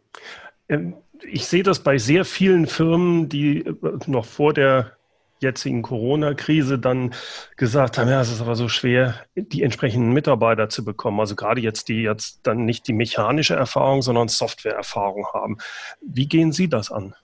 Ähm, 0.67 0.95
ich 1.23 1.45
sehe 1.45 1.63
das 1.63 1.83
bei 1.83 1.97
sehr 1.99 2.25
vielen 2.25 2.65
Firmen, 2.65 3.29
die 3.29 3.65
äh, 3.65 3.75
noch 4.07 4.25
vor 4.25 4.53
der 4.53 4.93
jetzigen 5.41 5.81
Corona-Krise 5.81 6.77
dann 6.77 7.13
gesagt 7.57 7.97
haben, 7.97 8.09
ja, 8.09 8.21
es 8.21 8.31
ist 8.31 8.41
aber 8.41 8.55
so 8.55 8.67
schwer, 8.67 9.15
die 9.35 9.63
entsprechenden 9.63 10.11
Mitarbeiter 10.13 10.69
zu 10.69 10.85
bekommen. 10.85 11.19
Also 11.19 11.35
gerade 11.35 11.61
jetzt, 11.61 11.87
die 11.87 12.03
jetzt 12.03 12.41
dann 12.43 12.65
nicht 12.65 12.87
die 12.87 12.93
mechanische 12.93 13.55
Erfahrung, 13.55 14.01
sondern 14.03 14.27
Software-Erfahrung 14.27 15.27
haben. 15.33 15.57
Wie 16.01 16.27
gehen 16.27 16.51
Sie 16.51 16.69
das 16.69 16.91
an? 16.91 17.15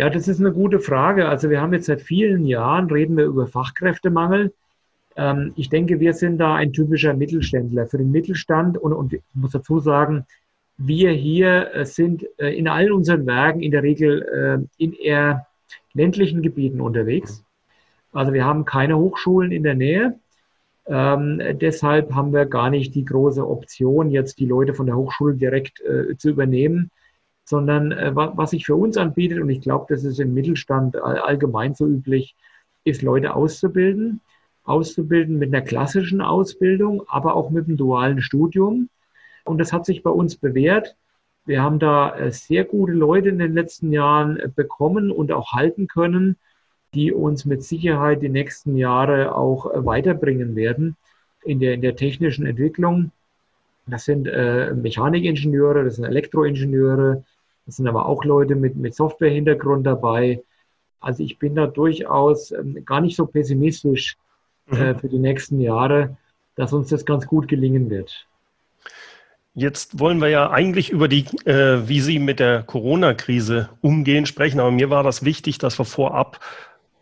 Ja, 0.00 0.08
das 0.08 0.28
ist 0.28 0.40
eine 0.40 0.50
gute 0.50 0.80
Frage. 0.80 1.28
Also 1.28 1.50
wir 1.50 1.60
haben 1.60 1.74
jetzt 1.74 1.84
seit 1.84 2.00
vielen 2.00 2.46
Jahren, 2.46 2.90
reden 2.90 3.18
wir 3.18 3.26
über 3.26 3.46
Fachkräftemangel. 3.46 4.50
Ähm, 5.14 5.52
ich 5.56 5.68
denke, 5.68 6.00
wir 6.00 6.14
sind 6.14 6.38
da 6.38 6.54
ein 6.54 6.72
typischer 6.72 7.12
Mittelständler 7.12 7.86
für 7.86 7.98
den 7.98 8.10
Mittelstand 8.10 8.78
und, 8.78 8.94
und 8.94 9.12
ich 9.12 9.20
muss 9.34 9.50
dazu 9.50 9.78
sagen, 9.78 10.24
wir 10.78 11.10
hier 11.10 11.74
äh, 11.74 11.84
sind 11.84 12.26
äh, 12.38 12.48
in 12.48 12.66
allen 12.66 12.92
unseren 12.92 13.26
Werken 13.26 13.60
in 13.60 13.72
der 13.72 13.82
Regel 13.82 14.22
äh, 14.78 14.82
in 14.82 14.94
eher 14.94 15.46
ländlichen 15.92 16.40
Gebieten 16.40 16.80
unterwegs. 16.80 17.44
Also 18.14 18.32
wir 18.32 18.46
haben 18.46 18.64
keine 18.64 18.96
Hochschulen 18.96 19.52
in 19.52 19.64
der 19.64 19.74
Nähe. 19.74 20.18
Ähm, 20.86 21.42
deshalb 21.60 22.14
haben 22.14 22.32
wir 22.32 22.46
gar 22.46 22.70
nicht 22.70 22.94
die 22.94 23.04
große 23.04 23.46
Option, 23.46 24.10
jetzt 24.10 24.38
die 24.38 24.46
Leute 24.46 24.72
von 24.72 24.86
der 24.86 24.96
Hochschule 24.96 25.34
direkt 25.34 25.82
äh, 25.82 26.16
zu 26.16 26.30
übernehmen, 26.30 26.90
sondern 27.50 27.92
äh, 27.92 28.12
was 28.14 28.50
sich 28.50 28.64
für 28.64 28.76
uns 28.76 28.96
anbietet, 28.96 29.40
und 29.40 29.50
ich 29.50 29.60
glaube, 29.60 29.86
das 29.88 30.04
ist 30.04 30.20
im 30.20 30.32
Mittelstand 30.32 30.96
allgemein 30.96 31.74
so 31.74 31.86
üblich, 31.86 32.36
ist 32.84 33.02
Leute 33.02 33.34
auszubilden. 33.34 34.20
Auszubilden 34.64 35.38
mit 35.38 35.52
einer 35.52 35.64
klassischen 35.64 36.20
Ausbildung, 36.20 37.02
aber 37.08 37.34
auch 37.34 37.50
mit 37.50 37.66
einem 37.66 37.76
dualen 37.76 38.20
Studium. 38.22 38.88
Und 39.44 39.58
das 39.58 39.72
hat 39.72 39.84
sich 39.84 40.02
bei 40.02 40.10
uns 40.10 40.36
bewährt. 40.36 40.96
Wir 41.44 41.62
haben 41.62 41.78
da 41.80 42.14
äh, 42.16 42.30
sehr 42.30 42.64
gute 42.64 42.92
Leute 42.92 43.30
in 43.30 43.38
den 43.38 43.54
letzten 43.54 43.90
Jahren 43.90 44.38
äh, 44.38 44.48
bekommen 44.54 45.10
und 45.10 45.32
auch 45.32 45.52
halten 45.52 45.88
können, 45.88 46.36
die 46.94 47.12
uns 47.12 47.44
mit 47.46 47.64
Sicherheit 47.64 48.22
die 48.22 48.28
nächsten 48.28 48.76
Jahre 48.76 49.34
auch 49.34 49.66
äh, 49.72 49.84
weiterbringen 49.84 50.54
werden 50.54 50.96
in 51.42 51.58
der, 51.58 51.74
in 51.74 51.80
der 51.80 51.96
technischen 51.96 52.46
Entwicklung. 52.46 53.10
Das 53.86 54.04
sind 54.04 54.28
äh, 54.28 54.72
Mechanikingenieure, 54.72 55.84
das 55.84 55.96
sind 55.96 56.04
Elektroingenieure, 56.04 57.24
das 57.70 57.76
sind 57.76 57.86
aber 57.86 58.06
auch 58.06 58.24
Leute 58.24 58.56
mit, 58.56 58.74
mit 58.74 58.96
Software-Hintergrund 58.96 59.86
dabei. 59.86 60.42
Also 60.98 61.22
ich 61.22 61.38
bin 61.38 61.54
da 61.54 61.68
durchaus 61.68 62.50
ähm, 62.50 62.84
gar 62.84 63.00
nicht 63.00 63.14
so 63.14 63.26
pessimistisch 63.26 64.16
äh, 64.72 64.94
mhm. 64.94 64.98
für 64.98 65.08
die 65.08 65.20
nächsten 65.20 65.60
Jahre, 65.60 66.16
dass 66.56 66.72
uns 66.72 66.88
das 66.88 67.06
ganz 67.06 67.28
gut 67.28 67.46
gelingen 67.46 67.88
wird. 67.88 68.26
Jetzt 69.54 70.00
wollen 70.00 70.20
wir 70.20 70.26
ja 70.30 70.50
eigentlich 70.50 70.90
über 70.90 71.06
die, 71.06 71.26
äh, 71.44 71.86
wie 71.86 72.00
Sie 72.00 72.18
mit 72.18 72.40
der 72.40 72.64
Corona-Krise 72.64 73.68
umgehen, 73.82 74.26
sprechen. 74.26 74.58
Aber 74.58 74.72
mir 74.72 74.90
war 74.90 75.04
das 75.04 75.24
wichtig, 75.24 75.58
dass 75.58 75.78
wir 75.78 75.84
vorab 75.84 76.40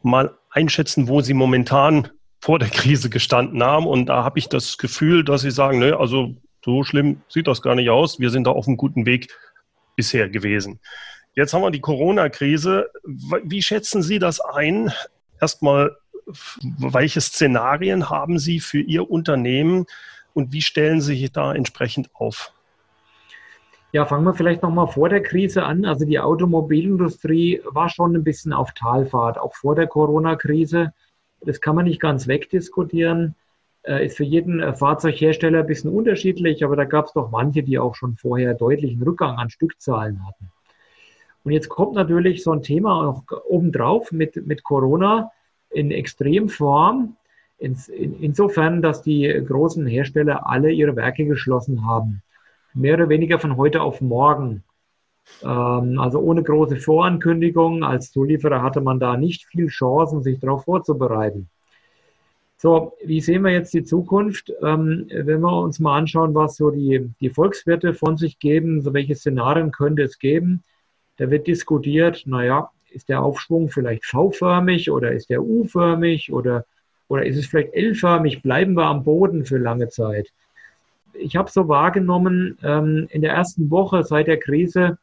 mal 0.03 0.37
einschätzen, 0.51 1.09
wo 1.09 1.23
Sie 1.23 1.33
momentan 1.33 2.09
vor 2.43 2.59
der 2.59 2.69
Krise 2.69 3.09
gestanden 3.09 3.63
haben. 3.63 3.87
Und 3.87 4.11
da 4.11 4.23
habe 4.23 4.39
ich 4.39 4.51
das 4.51 4.77
Gefühl, 4.77 5.25
dass 5.25 5.41
Sie 5.41 5.51
sagen, 5.51 5.79
ne, 5.79 5.99
also 5.99 6.35
so 6.63 6.85
schlimm 6.85 7.23
sieht 7.31 7.47
das 7.47 7.63
gar 7.63 7.75
nicht 7.75 7.89
aus. 7.89 8.21
Wir 8.21 8.29
sind 8.29 8.47
da 8.47 8.51
auf 8.51 8.67
einem 8.67 8.77
guten 8.77 9.07
Weg 9.07 9.29
bisher 9.99 10.31
gewesen. 10.31 10.81
Jetzt 11.35 11.53
haben 11.53 11.63
wir 11.63 11.71
die 11.71 11.81
Corona-Krise. 11.81 12.91
Wie 13.05 13.63
schätzen 13.63 14.03
Sie 14.03 14.19
das 14.19 14.41
ein? 14.41 14.91
Erstmal, 15.41 15.97
welche 16.79 17.21
Szenarien 17.21 18.09
haben 18.09 18.39
Sie 18.39 18.61
für 18.61 18.81
Ihr 18.81 19.11
Unternehmen? 19.11 19.87
und 20.39 20.53
wie 20.53 20.63
stellen 20.63 21.01
Sie 21.01 21.17
sich 21.17 21.33
da 21.33 21.53
entsprechend 21.53 22.11
auf? 22.15 22.53
Ja, 23.91 24.07
fangen 24.07 24.25
wir 24.25 24.35
vielleicht 24.35 24.63
nochmal 24.63 24.87
vor 24.87 25.09
der 25.09 25.23
Krise 25.23 25.65
an. 25.65 25.85
Also 25.85 26.05
die 26.05 26.21
Automobilindustrie 26.21 27.61
war 27.65 27.89
schon 27.89 28.15
ein 28.15 28.23
bisschen 28.23 28.53
auf 28.53 28.73
Talfahrt, 28.73 29.37
auch 29.37 29.55
vor 29.55 29.75
der 29.75 29.89
Corona-Krise. 29.89 30.93
Das 31.41 31.61
kann 31.61 31.75
man 31.75 31.87
nicht 31.87 32.01
ganz 32.01 32.29
wegdiskutieren. 32.29 33.35
Äh, 33.83 34.07
ist 34.07 34.17
für 34.17 34.25
jeden 34.25 34.61
äh, 34.61 34.75
Fahrzeughersteller 34.75 35.61
ein 35.61 35.67
bisschen 35.67 35.91
unterschiedlich, 35.91 36.65
aber 36.65 36.77
da 36.77 36.85
gab 36.85 37.07
es 37.07 37.13
doch 37.13 37.31
manche, 37.31 37.63
die 37.63 37.79
auch 37.79 37.95
schon 37.95 38.17
vorher 38.17 38.55
deutlichen 38.55 39.03
Rückgang 39.03 39.37
an 39.37 39.51
Stückzahlen 39.51 40.27
hatten. 40.27 40.51
Und 41.45 41.53
jetzt 41.53 41.69
kommt 41.69 41.95
natürlich 41.95 42.43
so 42.43 42.53
ein 42.53 42.63
Thema 42.63 43.03
noch 43.03 43.25
obendrauf 43.49 44.13
mit, 44.13 44.47
mit 44.47 44.65
Corona 44.65 45.31
in 45.71 45.91
Extremform. 45.91 47.17
Ins, 47.59 47.89
in, 47.89 48.21
insofern, 48.21 48.83
dass 48.83 49.03
die 49.03 49.27
großen 49.27 49.87
Hersteller 49.87 50.47
alle 50.49 50.71
ihre 50.71 50.97
Werke 50.97 51.25
geschlossen 51.25 51.87
haben. 51.87 52.23
Mehr 52.75 52.95
oder 52.95 53.09
weniger 53.09 53.39
von 53.39 53.57
heute 53.57 53.81
auf 53.81 54.01
morgen. 54.01 54.65
Ähm, 55.43 55.99
also 55.99 56.19
ohne 56.19 56.43
große 56.43 56.77
Vorankündigung. 56.77 57.85
Als 57.85 58.13
Zulieferer 58.13 58.63
hatte 58.63 58.81
man 58.81 59.01
da 59.01 59.17
nicht 59.17 59.47
viel 59.47 59.69
Chancen, 59.69 60.23
sich 60.23 60.41
darauf 60.41 60.65
vorzubereiten. 60.65 61.49
So, 62.59 62.97
wie 63.05 63.21
sehen 63.21 63.43
wir 63.43 63.53
jetzt 63.53 63.73
die 63.73 63.85
Zukunft? 63.85 64.53
Ähm, 64.63 65.07
wenn 65.11 65.41
wir 65.41 65.63
uns 65.63 65.79
mal 65.79 65.97
anschauen, 65.97 66.35
was 66.35 66.57
so 66.57 66.71
die, 66.71 67.09
die 67.21 67.31
Volkswirte 67.31 67.95
von 67.95 68.17
sich 68.17 68.39
geben, 68.39 68.83
so 68.83 68.93
welche 68.93 69.15
Szenarien 69.15 69.71
könnte 69.71 70.03
es 70.03 70.19
geben, 70.19 70.63
da 71.17 71.31
wird 71.31 71.47
diskutiert, 71.47 72.25
naja, 72.27 72.71
ist 72.91 73.09
der 73.09 73.23
Aufschwung 73.23 73.69
vielleicht 73.69 74.05
V-förmig 74.07 74.91
oder 74.91 75.13
ist 75.13 75.31
der 75.31 75.43
U-förmig 75.43 76.33
oder 76.33 76.65
oder 77.09 77.25
ist 77.25 77.39
es 77.39 77.47
vielleicht 77.47 77.75
L-förmig? 77.75 78.43
Bleiben 78.43 78.75
wir 78.75 78.85
am 78.85 79.03
Boden 79.03 79.45
für 79.45 79.59
lange 79.59 79.89
Zeit? 79.89 80.31
Ich 81.15 81.37
habe 81.37 81.51
so 81.51 81.69
wahrgenommen, 81.69 82.59
ähm, 82.63 83.09
in 83.11 83.23
der 83.23 83.33
ersten 83.33 83.71
Woche 83.71 84.05
seit 84.05 84.27
der 84.27 84.39
Krise 84.39 84.99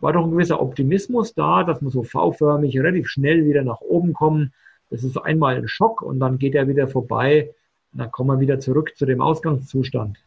war 0.00 0.12
doch 0.12 0.24
ein 0.24 0.30
gewisser 0.30 0.62
Optimismus 0.62 1.34
da, 1.34 1.64
dass 1.64 1.82
wir 1.82 1.90
so 1.90 2.04
V-förmig 2.04 2.78
relativ 2.78 3.08
schnell 3.08 3.44
wieder 3.44 3.64
nach 3.64 3.80
oben 3.80 4.12
kommen. 4.12 4.52
Das 4.90 5.04
ist 5.04 5.16
einmal 5.18 5.56
ein 5.56 5.68
Schock 5.68 6.02
und 6.02 6.20
dann 6.20 6.38
geht 6.38 6.54
er 6.54 6.68
wieder 6.68 6.88
vorbei. 6.88 7.50
Und 7.92 8.00
dann 8.00 8.10
kommen 8.10 8.30
wir 8.30 8.40
wieder 8.40 8.60
zurück 8.60 8.96
zu 8.96 9.06
dem 9.06 9.20
Ausgangszustand. 9.20 10.18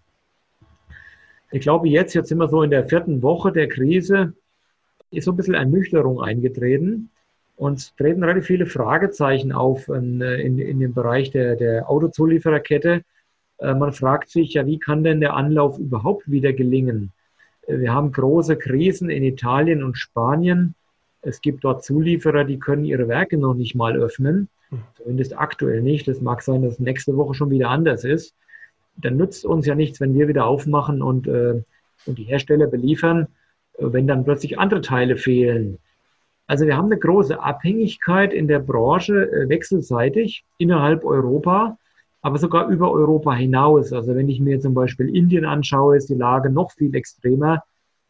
Ich 1.52 1.62
glaube, 1.62 1.90
jetzt, 1.90 2.14
jetzt 2.14 2.30
sind 2.30 2.38
wir 2.38 2.48
so 2.48 2.64
in 2.64 2.70
der 2.70 2.88
vierten 2.88 3.22
Woche 3.22 3.52
der 3.52 3.68
Krise, 3.68 4.34
ist 5.12 5.26
so 5.26 5.32
ein 5.32 5.38
bisschen 5.38 5.56
Ernüchterung 5.56 6.22
eingetreten. 6.22 7.10
Und 7.58 7.96
treten 7.98 8.24
relativ 8.24 8.48
viele 8.48 8.66
Fragezeichen 8.66 9.52
auf 9.52 9.88
in, 9.88 10.20
in, 10.22 10.58
in 10.58 10.80
dem 10.80 10.96
Bereich 10.96 11.30
der, 11.30 11.56
der 11.56 11.88
Autozuliefererkette. 11.88 13.04
Äh, 13.60 13.76
man 13.76 13.94
fragt 13.94 14.30
sich 14.30 14.54
ja, 14.54 14.66
wie 14.66 14.80
kann 14.80 15.04
denn 15.04 15.20
der 15.20 15.36
Anlauf 15.36 15.78
überhaupt 15.78 16.30
wieder 16.32 16.54
gelingen? 16.54 17.12
Äh, 17.68 17.78
wir 17.80 17.94
haben 17.94 18.12
große 18.12 18.58
Krisen 18.58 19.12
in 19.12 19.24
Italien 19.24 19.84
und 19.84 19.96
Spanien. 19.98 20.74
Es 21.22 21.42
gibt 21.42 21.64
dort 21.64 21.84
Zulieferer, 21.84 22.44
die 22.44 22.60
können 22.60 22.86
ihre 22.86 23.08
Werke 23.08 23.38
noch 23.38 23.54
nicht 23.54 23.76
mal 23.76 23.96
öffnen. 23.96 24.50
Hm. 24.70 24.80
Zumindest 24.96 25.38
aktuell 25.38 25.82
nicht. 25.82 26.08
Das 26.08 26.22
mag 26.22 26.42
sein, 26.42 26.64
dass 26.64 26.80
nächste 26.80 27.16
Woche 27.18 27.34
schon 27.34 27.52
wieder 27.52 27.70
anders 27.70 28.04
ist. 28.04 28.36
Dann 28.98 29.18
nützt 29.18 29.46
uns 29.46 29.66
ja 29.66 29.76
nichts, 29.76 30.02
wenn 30.02 30.14
wir 30.14 30.28
wieder 30.28 30.46
aufmachen 30.46 31.02
und, 31.02 31.28
äh, 31.28 31.62
und 32.06 32.18
die 32.18 32.24
Hersteller 32.24 32.68
beliefern, 32.68 33.28
wenn 33.78 34.08
dann 34.08 34.24
plötzlich 34.24 34.60
andere 34.60 34.82
Teile 34.82 35.18
fehlen. 35.18 35.78
Also 36.48 36.66
wir 36.66 36.76
haben 36.76 36.88
eine 36.88 37.00
große 37.00 37.42
Abhängigkeit 37.42 38.34
in 38.34 38.48
der 38.48 38.60
Branche 38.60 39.32
äh, 39.32 39.48
wechselseitig 39.48 40.44
innerhalb 40.58 41.06
Europa, 41.06 41.78
aber 42.22 42.38
sogar 42.38 42.68
über 42.68 42.92
Europa 42.92 43.34
hinaus. 43.34 43.94
Also 43.94 44.16
wenn 44.16 44.28
ich 44.28 44.42
mir 44.42 44.60
zum 44.60 44.74
Beispiel 44.74 45.16
Indien 45.16 45.46
anschaue, 45.46 45.96
ist 45.96 46.10
die 46.10 46.16
Lage 46.16 46.50
noch 46.50 46.72
viel 46.72 46.94
extremer. 46.94 47.64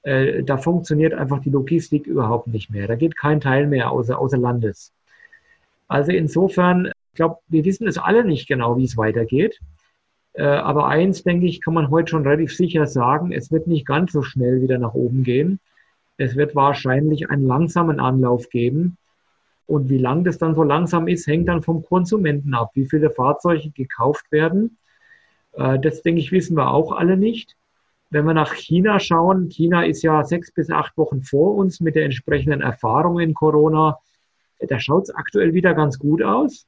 Äh, 0.04 0.44
da 0.44 0.58
funktioniert 0.58 1.14
einfach 1.14 1.40
die 1.42 1.50
Logistik 1.50 2.08
überhaupt 2.08 2.48
nicht 2.48 2.70
mehr. 2.70 2.88
Da 2.88 2.96
geht 2.96 3.18
kein 3.18 3.40
Teil 3.42 3.68
mehr 3.68 3.92
außer, 3.92 4.18
außer 4.18 4.38
Landes. 4.38 4.94
Also 5.88 6.12
insofern, 6.12 6.88
ich 6.88 7.16
glaube, 7.16 7.38
wir 7.48 7.66
wissen 7.66 7.88
es 7.88 7.98
alle 7.98 8.24
nicht 8.24 8.48
genau, 8.48 8.78
wie 8.78 8.86
es 8.86 8.98
weitergeht. 8.98 9.60
Äh, 10.34 10.44
aber 10.44 10.88
eins, 10.88 11.24
denke 11.24 11.46
ich, 11.46 11.62
kann 11.62 11.74
man 11.74 11.90
heute 11.90 12.12
schon 12.12 12.24
relativ 12.24 12.56
sicher 12.56 12.88
sagen, 12.88 13.32
es 13.32 13.52
wird 13.52 13.68
nicht 13.68 13.86
ganz 13.86 14.12
so 14.12 14.24
schnell 14.24 14.62
wieder 14.62 14.78
nach 14.78 14.94
oben 14.94 15.24
gehen. 15.24 15.60
Es 16.18 16.36
wird 16.36 16.56
wahrscheinlich 16.56 17.30
einen 17.30 17.46
langsamen 17.46 18.00
Anlauf 18.00 18.50
geben. 18.50 18.98
Und 19.68 19.90
wie 19.90 19.98
lang 19.98 20.24
das 20.24 20.38
dann 20.38 20.56
so 20.56 20.64
langsam 20.64 21.08
ist, 21.08 21.28
hängt 21.28 21.48
dann 21.48 21.62
vom 21.62 21.84
Konsumenten 21.84 22.54
ab, 22.54 22.72
wie 22.74 22.86
viele 22.86 23.10
Fahrzeuge 23.10 23.70
gekauft 23.72 24.32
werden. 24.32 24.78
Äh, 25.54 25.80
das, 25.80 26.02
denke 26.02 26.22
ich, 26.22 26.32
wissen 26.32 26.58
wir 26.58 26.72
auch 26.72 26.92
alle 26.92 27.18
nicht. 27.18 27.56
Wenn 28.12 28.26
wir 28.26 28.34
nach 28.34 28.54
China 28.54 29.00
schauen, 29.00 29.50
China 29.50 29.86
ist 29.86 30.04
ja 30.04 30.24
sechs 30.26 30.52
bis 30.52 30.70
acht 30.70 30.98
Wochen 30.98 31.24
vor 31.24 31.56
uns 31.56 31.80
mit 31.80 31.96
der 31.96 32.04
entsprechenden 32.04 32.60
Erfahrung 32.60 33.22
in 33.22 33.34
Corona. 33.34 34.00
Da 34.60 34.80
schaut 34.80 35.04
es 35.04 35.16
aktuell 35.16 35.54
wieder 35.54 35.74
ganz 35.74 35.98
gut 35.98 36.22
aus. 36.22 36.68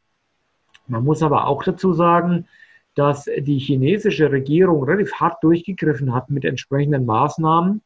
Man 0.87 1.03
muss 1.03 1.21
aber 1.21 1.47
auch 1.47 1.61
dazu 1.63 1.91
sagen, 1.91 2.47
dass 2.95 3.25
die 3.25 3.59
chinesische 3.59 4.31
Regierung 4.31 4.83
relativ 4.83 5.13
hart 5.15 5.43
durchgegriffen 5.43 6.13
hat 6.13 6.29
mit 6.29 6.45
entsprechenden 6.45 7.05
Maßnahmen 7.05 7.81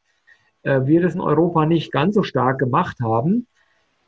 äh, 0.62 0.82
wir 0.84 1.02
das 1.02 1.16
in 1.16 1.20
Europa 1.20 1.66
nicht 1.66 1.90
ganz 1.90 2.14
so 2.14 2.22
stark 2.22 2.58
gemacht 2.58 2.98
haben. 3.00 3.48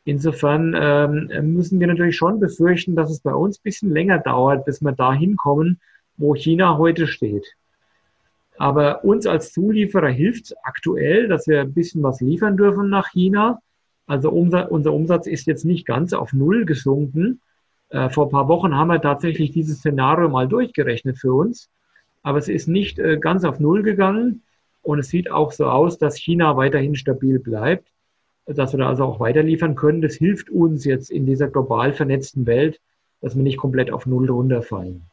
Insofern 0.05 0.77
ähm, 0.79 1.55
müssen 1.55 1.81
wir 1.81 1.89
natürlich 1.89 2.17
schon 2.17 2.39
befürchten, 2.39 2.95
dass 2.95 3.11
es 3.11 3.21
bei 3.21 3.35
uns 3.35 3.59
ein 3.59 3.65
bisschen 3.65 3.91
länger 3.91 4.19
dauert, 4.19 4.65
bis 4.65 4.81
wir 4.81 4.93
da 4.93 5.13
hinkommen, 5.13 5.81
wo 6.17 6.37
China 6.37 6.79
heute 6.79 7.09
steht. 7.09 7.57
Aber 8.61 9.07
uns 9.07 9.27
als 9.27 9.55
Zulieferer 9.55 10.11
hilft 10.11 10.53
aktuell, 10.65 11.29
dass 11.29 11.47
wir 11.47 11.63
ein 11.63 11.73
bisschen 11.73 12.03
was 12.03 12.21
liefern 12.21 12.59
dürfen 12.59 12.91
nach 12.91 13.09
China. 13.11 13.63
Also 14.07 14.29
unser, 14.29 14.71
unser 14.71 14.93
Umsatz 14.93 15.27
ist 15.27 15.47
jetzt 15.47 15.65
nicht 15.65 15.87
ganz 15.87 16.13
auf 16.13 16.35
Null 16.35 16.67
gesunken. 16.67 17.41
Äh, 17.89 18.11
vor 18.11 18.27
ein 18.27 18.31
paar 18.31 18.49
Wochen 18.49 18.77
haben 18.77 18.89
wir 18.89 19.01
tatsächlich 19.01 19.51
dieses 19.51 19.79
Szenario 19.79 20.29
mal 20.29 20.47
durchgerechnet 20.47 21.17
für 21.17 21.33
uns. 21.33 21.71
Aber 22.23 22.37
es 22.37 22.49
ist 22.49 22.69
nicht 22.69 22.99
äh, 22.99 23.17
ganz 23.17 23.45
auf 23.45 23.61
Null 23.61 23.83
gegangen. 23.83 24.43
Und 24.83 24.99
es 24.99 25.09
sieht 25.09 25.31
auch 25.31 25.53
so 25.53 25.65
aus, 25.65 25.97
dass 25.97 26.17
China 26.17 26.59
weiterhin 26.59 26.97
stabil 26.97 27.39
bleibt 27.39 27.89
dass 28.47 28.73
wir 28.73 28.79
da 28.79 28.89
also 28.89 29.05
auch 29.05 29.21
weiterliefern 29.21 29.77
können. 29.77 30.03
Das 30.03 30.15
hilft 30.15 30.51
uns 30.51 30.85
jetzt 30.85 31.11
in 31.11 31.25
dieser 31.25 31.49
global 31.49 31.93
vernetzten 31.93 32.47
Welt, 32.47 32.81
dass 33.21 33.37
wir 33.37 33.43
nicht 33.45 33.59
komplett 33.59 33.93
auf 33.93 34.07
Null 34.07 34.29
runterfallen. 34.29 35.10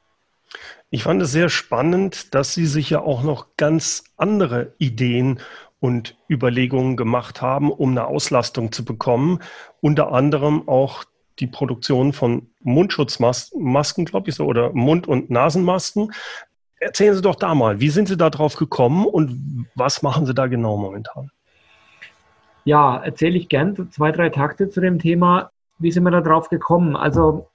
Ich 0.89 1.03
fand 1.03 1.21
es 1.21 1.31
sehr 1.31 1.49
spannend, 1.49 2.33
dass 2.33 2.53
Sie 2.53 2.65
sich 2.65 2.89
ja 2.89 3.01
auch 3.01 3.23
noch 3.23 3.47
ganz 3.57 4.03
andere 4.15 4.73
Ideen 4.77 5.39
und 5.79 6.17
Überlegungen 6.29 6.97
gemacht 6.97 7.41
haben, 7.41 7.71
um 7.71 7.91
eine 7.91 8.07
Auslastung 8.07 8.71
zu 8.71 8.85
bekommen. 8.85 9.39
Unter 9.81 10.11
anderem 10.11 10.67
auch 10.67 11.03
die 11.39 11.47
Produktion 11.47 12.13
von 12.13 12.49
Mundschutzmasken, 12.61 14.05
glaube 14.05 14.29
ich 14.29 14.35
so, 14.35 14.45
oder 14.45 14.73
Mund- 14.73 15.07
und 15.07 15.29
Nasenmasken. 15.29 16.13
Erzählen 16.79 17.15
Sie 17.15 17.21
doch 17.21 17.35
da 17.35 17.53
mal, 17.53 17.79
wie 17.79 17.89
sind 17.89 18.07
Sie 18.07 18.17
da 18.17 18.29
drauf 18.29 18.55
gekommen 18.55 19.05
und 19.05 19.67
was 19.75 20.01
machen 20.01 20.25
Sie 20.25 20.33
da 20.33 20.47
genau 20.47 20.77
momentan? 20.77 21.31
Ja, 22.65 22.97
erzähle 22.97 23.37
ich 23.37 23.49
gern 23.49 23.91
zwei, 23.91 24.11
drei 24.11 24.29
Takte 24.29 24.69
zu 24.69 24.81
dem 24.81 24.99
Thema. 24.99 25.51
Wie 25.79 25.91
sind 25.91 26.03
wir 26.03 26.11
da 26.11 26.21
drauf 26.21 26.49
gekommen? 26.49 26.95
Also 26.95 27.49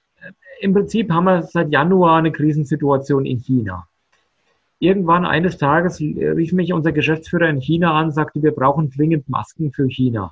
im 0.63 0.73
Prinzip 0.73 1.11
haben 1.11 1.25
wir 1.25 1.43
seit 1.43 1.71
Januar 1.71 2.17
eine 2.17 2.31
Krisensituation 2.31 3.25
in 3.25 3.39
China. 3.39 3.85
Irgendwann 4.79 5.25
eines 5.25 5.57
Tages 5.57 5.99
rief 5.99 6.53
mich 6.53 6.71
unser 6.71 6.93
Geschäftsführer 6.93 7.49
in 7.49 7.59
China 7.59 7.99
an, 7.99 8.11
sagte, 8.11 8.41
wir 8.41 8.51
brauchen 8.51 8.89
dringend 8.89 9.27
Masken 9.27 9.73
für 9.73 9.87
China. 9.89 10.31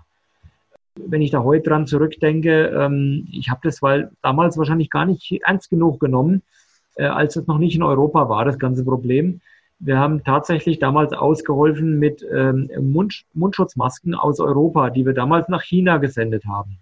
Wenn 0.95 1.21
ich 1.21 1.31
da 1.31 1.43
heute 1.43 1.69
dran 1.69 1.85
zurückdenke, 1.85 2.67
ähm, 2.67 3.27
ich 3.31 3.50
habe 3.50 3.59
das 3.63 3.81
weil 3.81 4.11
damals 4.21 4.57
wahrscheinlich 4.57 4.89
gar 4.89 5.05
nicht 5.05 5.41
ernst 5.45 5.69
genug 5.69 6.00
genommen, 6.00 6.41
äh, 6.95 7.05
als 7.05 7.35
es 7.35 7.47
noch 7.47 7.57
nicht 7.57 7.75
in 7.75 7.83
Europa 7.83 8.29
war, 8.29 8.45
das 8.45 8.57
ganze 8.57 8.85
Problem. 8.85 9.41
Wir 9.79 10.00
haben 10.00 10.23
tatsächlich 10.23 10.79
damals 10.79 11.11
ausgeholfen 11.11 12.00
mit 12.00 12.25
ähm, 12.31 12.69
Mund, 12.79 13.25
Mundschutzmasken 13.33 14.15
aus 14.15 14.39
Europa, 14.39 14.91
die 14.91 15.05
wir 15.05 15.13
damals 15.13 15.50
nach 15.50 15.63
China 15.63 15.97
gesendet 15.97 16.45
haben. 16.45 16.77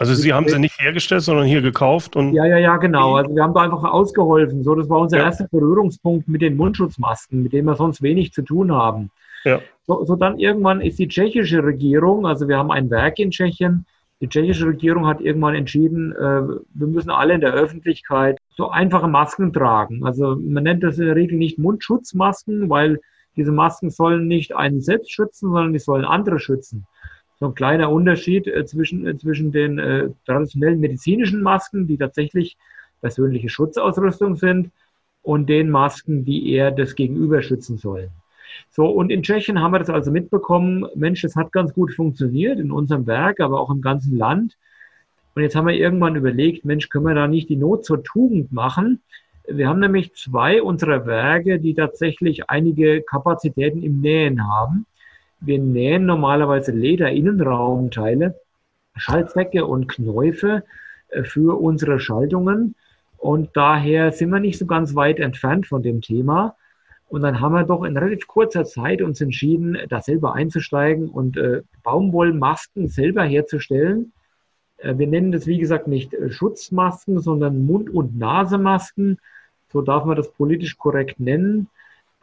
Also 0.00 0.14
Sie 0.14 0.32
haben 0.32 0.48
sie 0.48 0.58
nicht 0.58 0.80
hergestellt, 0.80 1.20
sondern 1.20 1.44
hier 1.44 1.60
gekauft 1.60 2.16
und. 2.16 2.32
Ja, 2.32 2.46
ja, 2.46 2.56
ja, 2.56 2.78
genau. 2.78 3.16
Also 3.16 3.34
wir 3.34 3.42
haben 3.42 3.52
da 3.52 3.60
einfach 3.60 3.84
ausgeholfen. 3.84 4.64
So, 4.64 4.74
das 4.74 4.88
war 4.88 4.98
unser 4.98 5.18
ja. 5.18 5.24
erster 5.24 5.46
Berührungspunkt 5.48 6.26
mit 6.26 6.40
den 6.40 6.56
Mundschutzmasken, 6.56 7.42
mit 7.42 7.52
denen 7.52 7.66
wir 7.66 7.76
sonst 7.76 8.00
wenig 8.00 8.32
zu 8.32 8.40
tun 8.40 8.72
haben. 8.72 9.10
Ja. 9.44 9.60
So, 9.86 10.02
so 10.06 10.16
dann 10.16 10.38
irgendwann 10.38 10.80
ist 10.80 10.98
die 10.98 11.06
tschechische 11.06 11.62
Regierung, 11.62 12.26
also 12.26 12.48
wir 12.48 12.56
haben 12.56 12.70
ein 12.70 12.88
Werk 12.88 13.18
in 13.18 13.30
Tschechien, 13.30 13.84
die 14.22 14.28
tschechische 14.28 14.66
Regierung 14.66 15.06
hat 15.06 15.20
irgendwann 15.20 15.54
entschieden, 15.54 16.12
äh, 16.12 16.42
wir 16.74 16.86
müssen 16.86 17.10
alle 17.10 17.34
in 17.34 17.42
der 17.42 17.52
Öffentlichkeit 17.52 18.38
so 18.56 18.70
einfache 18.70 19.08
Masken 19.08 19.52
tragen. 19.52 20.04
Also 20.06 20.34
man 20.36 20.64
nennt 20.64 20.82
das 20.82 20.98
in 20.98 21.06
der 21.06 21.16
Regel 21.16 21.36
nicht 21.36 21.58
Mundschutzmasken, 21.58 22.70
weil 22.70 23.00
diese 23.36 23.52
Masken 23.52 23.90
sollen 23.90 24.28
nicht 24.28 24.56
einen 24.56 24.80
selbst 24.80 25.12
schützen, 25.12 25.50
sondern 25.50 25.72
die 25.74 25.78
sollen 25.78 26.06
andere 26.06 26.38
schützen. 26.38 26.86
So 27.40 27.46
ein 27.46 27.54
kleiner 27.54 27.90
Unterschied 27.90 28.46
äh, 28.46 28.64
zwischen, 28.66 29.06
äh, 29.06 29.16
zwischen 29.16 29.50
den 29.50 29.78
äh, 29.78 30.10
traditionellen 30.26 30.80
medizinischen 30.80 31.42
Masken, 31.42 31.86
die 31.86 31.96
tatsächlich 31.96 32.56
persönliche 33.00 33.48
Schutzausrüstung 33.48 34.36
sind, 34.36 34.70
und 35.22 35.48
den 35.48 35.70
Masken, 35.70 36.24
die 36.24 36.50
eher 36.50 36.70
das 36.70 36.94
Gegenüber 36.94 37.42
schützen 37.42 37.76
sollen. 37.76 38.10
So, 38.70 38.86
und 38.86 39.10
in 39.10 39.22
Tschechien 39.22 39.60
haben 39.60 39.72
wir 39.72 39.78
das 39.78 39.90
also 39.90 40.10
mitbekommen, 40.10 40.86
Mensch, 40.94 41.22
das 41.22 41.36
hat 41.36 41.52
ganz 41.52 41.72
gut 41.74 41.92
funktioniert 41.92 42.58
in 42.58 42.70
unserem 42.70 43.06
Werk, 43.06 43.40
aber 43.40 43.60
auch 43.60 43.70
im 43.70 43.80
ganzen 43.80 44.16
Land. 44.16 44.56
Und 45.34 45.42
jetzt 45.42 45.54
haben 45.54 45.66
wir 45.66 45.74
irgendwann 45.74 46.16
überlegt, 46.16 46.64
Mensch, 46.64 46.88
können 46.88 47.06
wir 47.06 47.14
da 47.14 47.28
nicht 47.28 47.48
die 47.48 47.56
Not 47.56 47.84
zur 47.84 48.02
Tugend 48.02 48.52
machen? 48.52 49.00
Wir 49.46 49.68
haben 49.68 49.80
nämlich 49.80 50.14
zwei 50.14 50.62
unserer 50.62 51.06
Werke, 51.06 51.58
die 51.60 51.74
tatsächlich 51.74 52.48
einige 52.50 53.02
Kapazitäten 53.02 53.82
im 53.82 54.00
Nähen 54.00 54.48
haben. 54.48 54.86
Wir 55.40 55.58
nähen 55.58 56.06
normalerweise 56.06 56.72
Lederinnenraumteile, 56.72 58.38
Schaltzwecke 58.96 59.64
und 59.64 59.88
Knäufe 59.88 60.64
äh, 61.08 61.22
für 61.24 61.60
unsere 61.60 62.00
Schaltungen. 62.00 62.74
Und 63.16 63.50
daher 63.54 64.12
sind 64.12 64.30
wir 64.30 64.40
nicht 64.40 64.58
so 64.58 64.66
ganz 64.66 64.94
weit 64.94 65.18
entfernt 65.18 65.66
von 65.66 65.82
dem 65.82 66.00
Thema. 66.00 66.56
Und 67.08 67.22
dann 67.22 67.40
haben 67.40 67.54
wir 67.54 67.64
doch 67.64 67.84
in 67.84 67.96
relativ 67.96 68.26
kurzer 68.28 68.64
Zeit 68.64 69.02
uns 69.02 69.20
entschieden, 69.20 69.76
da 69.88 70.00
selber 70.00 70.34
einzusteigen 70.34 71.08
und 71.08 71.36
äh, 71.36 71.62
Baumwollmasken 71.82 72.88
selber 72.88 73.24
herzustellen. 73.24 74.12
Äh, 74.78 74.96
wir 74.96 75.06
nennen 75.06 75.32
das, 75.32 75.46
wie 75.46 75.58
gesagt, 75.58 75.88
nicht 75.88 76.14
äh, 76.14 76.30
Schutzmasken, 76.30 77.18
sondern 77.18 77.66
Mund- 77.66 77.90
und 77.90 78.16
Nasemasken. 78.16 79.18
So 79.72 79.82
darf 79.82 80.04
man 80.04 80.16
das 80.16 80.30
politisch 80.32 80.78
korrekt 80.78 81.18
nennen. 81.20 81.68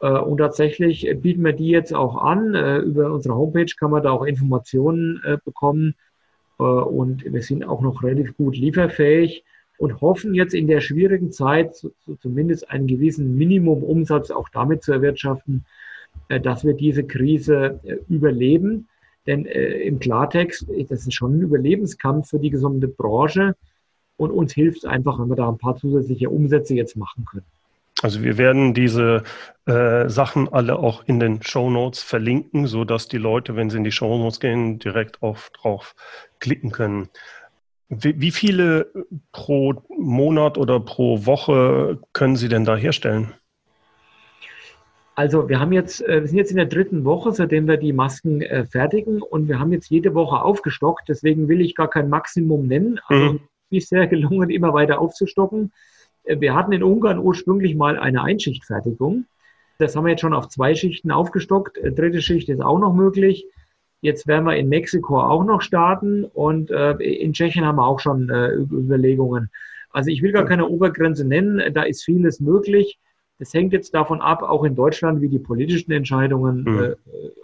Äh, 0.00 0.18
und 0.18 0.38
tatsächlich 0.38 1.08
bieten 1.20 1.44
wir 1.44 1.52
die 1.52 1.68
jetzt 1.68 1.94
auch 1.94 2.16
an. 2.16 2.54
Äh, 2.54 2.78
über 2.78 3.12
unsere 3.12 3.34
Homepage 3.36 3.72
kann 3.78 3.90
man 3.90 4.02
da 4.02 4.10
auch 4.10 4.24
Informationen 4.24 5.20
äh, 5.24 5.38
bekommen. 5.44 5.94
Und 6.60 7.22
wir 7.24 7.42
sind 7.42 7.64
auch 7.64 7.82
noch 7.82 8.02
relativ 8.02 8.36
gut 8.36 8.56
lieferfähig 8.56 9.44
und 9.78 10.00
hoffen 10.00 10.34
jetzt 10.34 10.54
in 10.54 10.66
der 10.66 10.80
schwierigen 10.80 11.30
Zeit 11.30 11.76
so, 11.76 11.92
so 12.04 12.16
zumindest 12.16 12.68
einen 12.68 12.88
gewissen 12.88 13.36
Minimumumsatz 13.36 14.32
auch 14.32 14.48
damit 14.48 14.82
zu 14.82 14.90
erwirtschaften, 14.90 15.64
dass 16.42 16.64
wir 16.64 16.74
diese 16.74 17.04
Krise 17.04 17.78
überleben. 18.08 18.88
Denn 19.28 19.44
im 19.44 20.00
Klartext, 20.00 20.66
das 20.88 21.06
ist 21.06 21.14
schon 21.14 21.38
ein 21.38 21.42
Überlebenskampf 21.42 22.30
für 22.30 22.40
die 22.40 22.50
gesamte 22.50 22.88
Branche 22.88 23.54
und 24.16 24.32
uns 24.32 24.52
hilft 24.52 24.78
es 24.78 24.84
einfach, 24.84 25.20
wenn 25.20 25.28
wir 25.28 25.36
da 25.36 25.48
ein 25.48 25.58
paar 25.58 25.76
zusätzliche 25.76 26.28
Umsätze 26.28 26.74
jetzt 26.74 26.96
machen 26.96 27.24
können. 27.24 27.46
Also 28.02 28.22
wir 28.22 28.38
werden 28.38 28.74
diese 28.74 29.24
äh, 29.66 30.08
Sachen 30.08 30.48
alle 30.52 30.78
auch 30.78 31.04
in 31.06 31.18
den 31.18 31.42
Show 31.42 31.68
Notes 31.68 32.02
verlinken, 32.02 32.66
so 32.66 32.84
dass 32.84 33.08
die 33.08 33.18
Leute, 33.18 33.56
wenn 33.56 33.70
sie 33.70 33.78
in 33.78 33.84
die 33.84 33.92
Show 33.92 34.16
Notes 34.18 34.38
gehen, 34.38 34.78
direkt 34.78 35.22
auf 35.22 35.50
drauf 35.50 35.94
klicken 36.38 36.70
können. 36.70 37.08
Wie, 37.88 38.20
wie 38.20 38.30
viele 38.30 38.92
pro 39.32 39.82
Monat 39.88 40.58
oder 40.58 40.78
pro 40.78 41.26
Woche 41.26 41.98
können 42.12 42.36
Sie 42.36 42.48
denn 42.48 42.64
da 42.64 42.76
herstellen? 42.76 43.32
Also 45.14 45.48
wir 45.48 45.58
haben 45.58 45.72
jetzt, 45.72 46.00
äh, 46.06 46.20
wir 46.20 46.28
sind 46.28 46.38
jetzt 46.38 46.52
in 46.52 46.58
der 46.58 46.66
dritten 46.66 47.04
Woche, 47.04 47.32
seitdem 47.32 47.66
wir 47.66 47.78
die 47.78 47.92
Masken 47.92 48.40
äh, 48.42 48.64
fertigen 48.66 49.20
und 49.20 49.48
wir 49.48 49.58
haben 49.58 49.72
jetzt 49.72 49.90
jede 49.90 50.14
Woche 50.14 50.42
aufgestockt. 50.42 51.08
Deswegen 51.08 51.48
will 51.48 51.60
ich 51.60 51.74
gar 51.74 51.90
kein 51.90 52.08
Maximum 52.08 52.68
nennen. 52.68 53.00
Also 53.06 53.32
mhm. 53.32 53.40
ist 53.70 53.88
sehr 53.88 54.06
gelungen, 54.06 54.50
immer 54.50 54.72
weiter 54.72 55.00
aufzustocken. 55.00 55.72
Äh, 56.28 56.40
wir 56.40 56.54
hatten 56.54 56.72
in 56.72 56.82
Ungarn 56.82 57.18
ursprünglich 57.18 57.74
mal 57.74 57.98
eine 57.98 58.22
Einschichtfertigung. 58.22 59.24
Das 59.78 59.94
haben 59.94 60.04
wir 60.04 60.10
jetzt 60.10 60.20
schon 60.20 60.34
auf 60.34 60.48
zwei 60.48 60.74
Schichten 60.74 61.10
aufgestockt. 61.10 61.78
Dritte 61.82 62.20
Schicht 62.20 62.48
ist 62.48 62.60
auch 62.60 62.78
noch 62.78 62.92
möglich. 62.92 63.46
Jetzt 64.00 64.26
werden 64.26 64.44
wir 64.44 64.56
in 64.56 64.68
Mexiko 64.68 65.20
auch 65.20 65.44
noch 65.44 65.60
starten 65.60 66.24
und 66.24 66.70
äh, 66.70 66.92
in 66.92 67.32
Tschechien 67.32 67.64
haben 67.64 67.76
wir 67.76 67.86
auch 67.86 68.00
schon 68.00 68.28
äh, 68.28 68.52
Überlegungen. 68.54 69.50
Also 69.90 70.10
ich 70.10 70.22
will 70.22 70.32
gar 70.32 70.44
keine 70.44 70.68
Obergrenze 70.68 71.24
nennen, 71.24 71.72
da 71.74 71.82
ist 71.82 72.04
vieles 72.04 72.40
möglich. 72.40 72.98
Das 73.38 73.54
hängt 73.54 73.72
jetzt 73.72 73.94
davon 73.94 74.20
ab, 74.20 74.42
auch 74.42 74.64
in 74.64 74.76
Deutschland, 74.76 75.20
wie 75.20 75.28
die 75.28 75.38
politischen 75.38 75.92
Entscheidungen 75.92 76.62
mhm. 76.62 76.82
äh, 76.82 76.94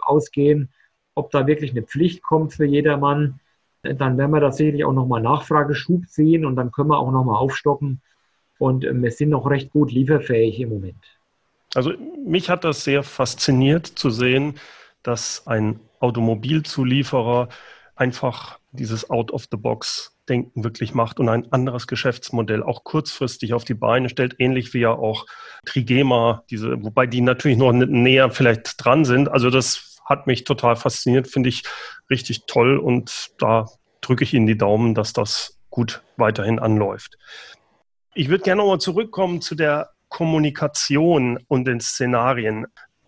ausgehen, 0.01 0.69
ob 1.13 1.31
da 1.31 1.47
wirklich 1.47 1.71
eine 1.71 1.83
Pflicht 1.83 2.21
kommt 2.21 2.53
für 2.53 2.65
jedermann. 2.65 3.39
Dann 3.81 4.17
werden 4.17 4.31
wir 4.31 4.39
da 4.39 4.51
sicherlich 4.51 4.83
auch 4.85 4.93
nochmal 4.93 5.21
Nachfrageschub 5.21 6.07
ziehen 6.07 6.45
und 6.45 6.55
dann 6.55 6.71
können 6.71 6.89
wir 6.89 6.99
auch 6.99 7.11
nochmal 7.11 7.37
aufstocken. 7.37 8.01
Und 8.57 8.83
wir 8.83 9.11
sind 9.11 9.29
noch 9.29 9.49
recht 9.49 9.71
gut 9.71 9.91
lieferfähig 9.91 10.59
im 10.59 10.69
Moment. 10.69 11.03
Also 11.73 11.93
mich 12.25 12.49
hat 12.49 12.63
das 12.63 12.83
sehr 12.83 13.03
fasziniert 13.03 13.85
zu 13.85 14.09
sehen, 14.09 14.55
dass 15.03 15.45
ein 15.45 15.79
Automobilzulieferer 15.99 17.49
einfach 17.95 18.59
dieses 18.71 19.09
Out-of-the-Box-Denken 19.09 20.63
wirklich 20.63 20.93
macht 20.93 21.19
und 21.19 21.29
ein 21.29 21.51
anderes 21.51 21.87
Geschäftsmodell 21.87 22.63
auch 22.63 22.83
kurzfristig 22.83 23.53
auf 23.53 23.63
die 23.63 23.73
Beine 23.73 24.09
stellt, 24.09 24.35
ähnlich 24.39 24.73
wie 24.73 24.79
ja 24.79 24.91
auch 24.91 25.25
Trigema, 25.65 26.43
diese, 26.49 26.83
wobei 26.83 27.07
die 27.07 27.21
natürlich 27.21 27.57
noch 27.57 27.71
näher 27.71 28.29
vielleicht 28.31 28.83
dran 28.83 29.05
sind. 29.05 29.29
Also 29.29 29.49
das 29.49 29.99
hat 30.05 30.27
mich 30.27 30.43
total 30.43 30.75
fasziniert, 30.75 31.27
finde 31.27 31.49
ich 31.49 31.63
richtig 32.09 32.45
toll 32.47 32.77
und 32.77 33.31
da 33.39 33.65
drücke 34.01 34.23
ich 34.23 34.33
Ihnen 34.33 34.45
die 34.45 34.57
Daumen, 34.57 34.93
dass 34.93 35.13
das 35.13 35.57
gut 35.69 36.03
weiterhin 36.17 36.59
anläuft. 36.59 37.17
Ich 38.15 38.29
würde 38.29 38.43
gerne 38.43 38.61
nochmal 38.61 38.79
zurückkommen 38.79 39.41
zu 39.41 39.53
der 39.53 39.91
Kommunikation 40.09 41.39
und 41.47 41.65
den 41.65 41.79
Szenarien 41.79 42.65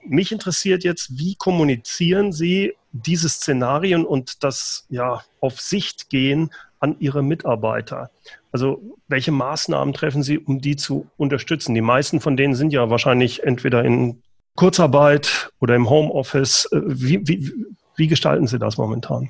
mich 0.10 0.32
interessiert 0.32 0.84
jetzt, 0.84 1.18
wie 1.18 1.36
kommunizieren 1.36 2.32
Sie 2.32 2.74
diese 2.92 3.30
Szenarien 3.30 4.06
und 4.06 4.44
das 4.44 4.86
ja 4.90 5.24
auf 5.40 5.60
Sicht 5.60 6.10
gehen 6.10 6.52
an 6.80 6.96
Ihre 7.00 7.24
Mitarbeiter? 7.24 8.10
Also 8.52 8.82
welche 9.08 9.32
Maßnahmen 9.32 9.94
treffen 9.94 10.24
Sie, 10.24 10.40
um 10.40 10.62
die 10.62 10.76
zu 10.76 11.08
unterstützen? 11.18 11.76
Die 11.76 11.82
meisten 11.82 12.22
von 12.22 12.38
denen 12.38 12.56
sind 12.56 12.72
ja 12.72 12.90
wahrscheinlich 12.90 13.44
entweder 13.44 13.84
in 13.84 14.22
Kurzarbeit 14.56 15.52
oder 15.60 15.76
im 15.76 15.90
Homeoffice. 15.90 16.68
Äh, 16.72 16.82
wie, 16.86 17.28
wie, 17.28 17.54
wie 17.96 18.08
gestalten 18.08 18.48
Sie 18.48 18.60
das 18.60 18.78
momentan? 18.78 19.30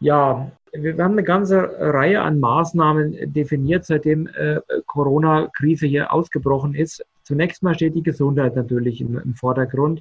Ja, 0.00 0.50
wir 0.82 1.04
haben 1.04 1.12
eine 1.12 1.24
ganze 1.24 1.70
Reihe 1.78 2.22
an 2.22 2.40
Maßnahmen 2.40 3.32
definiert, 3.32 3.84
seitdem 3.84 4.26
äh, 4.28 4.60
Corona-Krise 4.86 5.86
hier 5.86 6.12
ausgebrochen 6.12 6.74
ist. 6.74 7.04
Zunächst 7.22 7.62
mal 7.62 7.74
steht 7.74 7.94
die 7.94 8.02
Gesundheit 8.02 8.56
natürlich 8.56 9.00
im, 9.00 9.18
im 9.18 9.34
Vordergrund. 9.34 10.00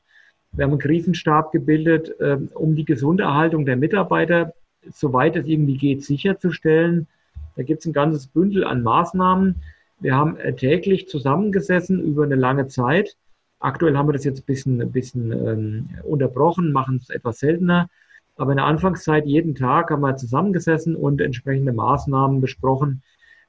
Wir 0.52 0.66
haben 0.66 0.72
einen 0.72 0.80
Krisenstab 0.80 1.52
gebildet, 1.52 2.14
äh, 2.20 2.38
um 2.54 2.76
die 2.76 2.86
Gesunderhaltung 2.86 3.66
der 3.66 3.76
Mitarbeiter, 3.76 4.54
soweit 4.90 5.36
es 5.36 5.46
irgendwie 5.46 5.78
geht, 5.78 6.04
sicherzustellen. 6.04 7.08
Da 7.56 7.64
gibt 7.64 7.82
es 7.82 7.86
ein 7.86 7.94
ganzes 7.94 8.28
Bündel 8.28 8.64
an 8.64 8.84
Maßnahmen. 8.84 9.56
Wir 10.00 10.16
haben 10.16 10.38
äh, 10.38 10.54
täglich 10.54 11.08
zusammengesessen 11.10 12.00
über 12.02 12.24
eine 12.24 12.36
lange 12.36 12.68
Zeit 12.68 13.18
Aktuell 13.60 13.98
haben 13.98 14.08
wir 14.08 14.14
das 14.14 14.24
jetzt 14.24 14.42
ein 14.42 14.46
bisschen, 14.46 14.82
ein 14.82 14.92
bisschen 14.92 15.32
ähm, 15.32 15.90
unterbrochen, 16.04 16.72
machen 16.72 17.00
es 17.02 17.10
etwas 17.10 17.40
seltener. 17.40 17.90
Aber 18.38 18.52
in 18.52 18.58
der 18.58 18.66
Anfangszeit 18.66 19.26
jeden 19.26 19.56
Tag 19.56 19.90
haben 19.90 20.02
wir 20.02 20.16
zusammengesessen 20.16 20.96
und 20.96 21.22
entsprechende 21.22 21.74
Maßnahmen 21.74 22.40
besprochen, 22.40 23.02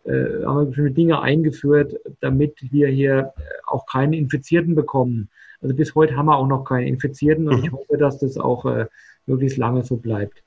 äh, 0.04 0.44
haben 0.44 0.60
wir 0.60 0.66
bestimmte 0.66 0.92
Dinge 0.92 1.20
eingeführt, 1.20 1.94
damit 2.20 2.56
wir 2.70 2.88
hier 2.88 3.32
äh, 3.36 3.42
auch 3.66 3.86
keine 3.86 4.16
Infizierten 4.16 4.74
bekommen. 4.74 5.28
Also 5.60 5.74
bis 5.74 5.94
heute 5.94 6.16
haben 6.16 6.26
wir 6.26 6.36
auch 6.36 6.46
noch 6.46 6.64
keine 6.64 6.88
Infizierten 6.88 7.48
und 7.48 7.64
ich 7.64 7.70
mhm. 7.70 7.76
hoffe, 7.76 7.98
dass 7.98 8.18
das 8.18 8.38
auch 8.38 8.64
äh, 8.64 8.86
möglichst 9.26 9.58
lange 9.58 9.82
so 9.82 9.96
bleibt. 9.96 10.42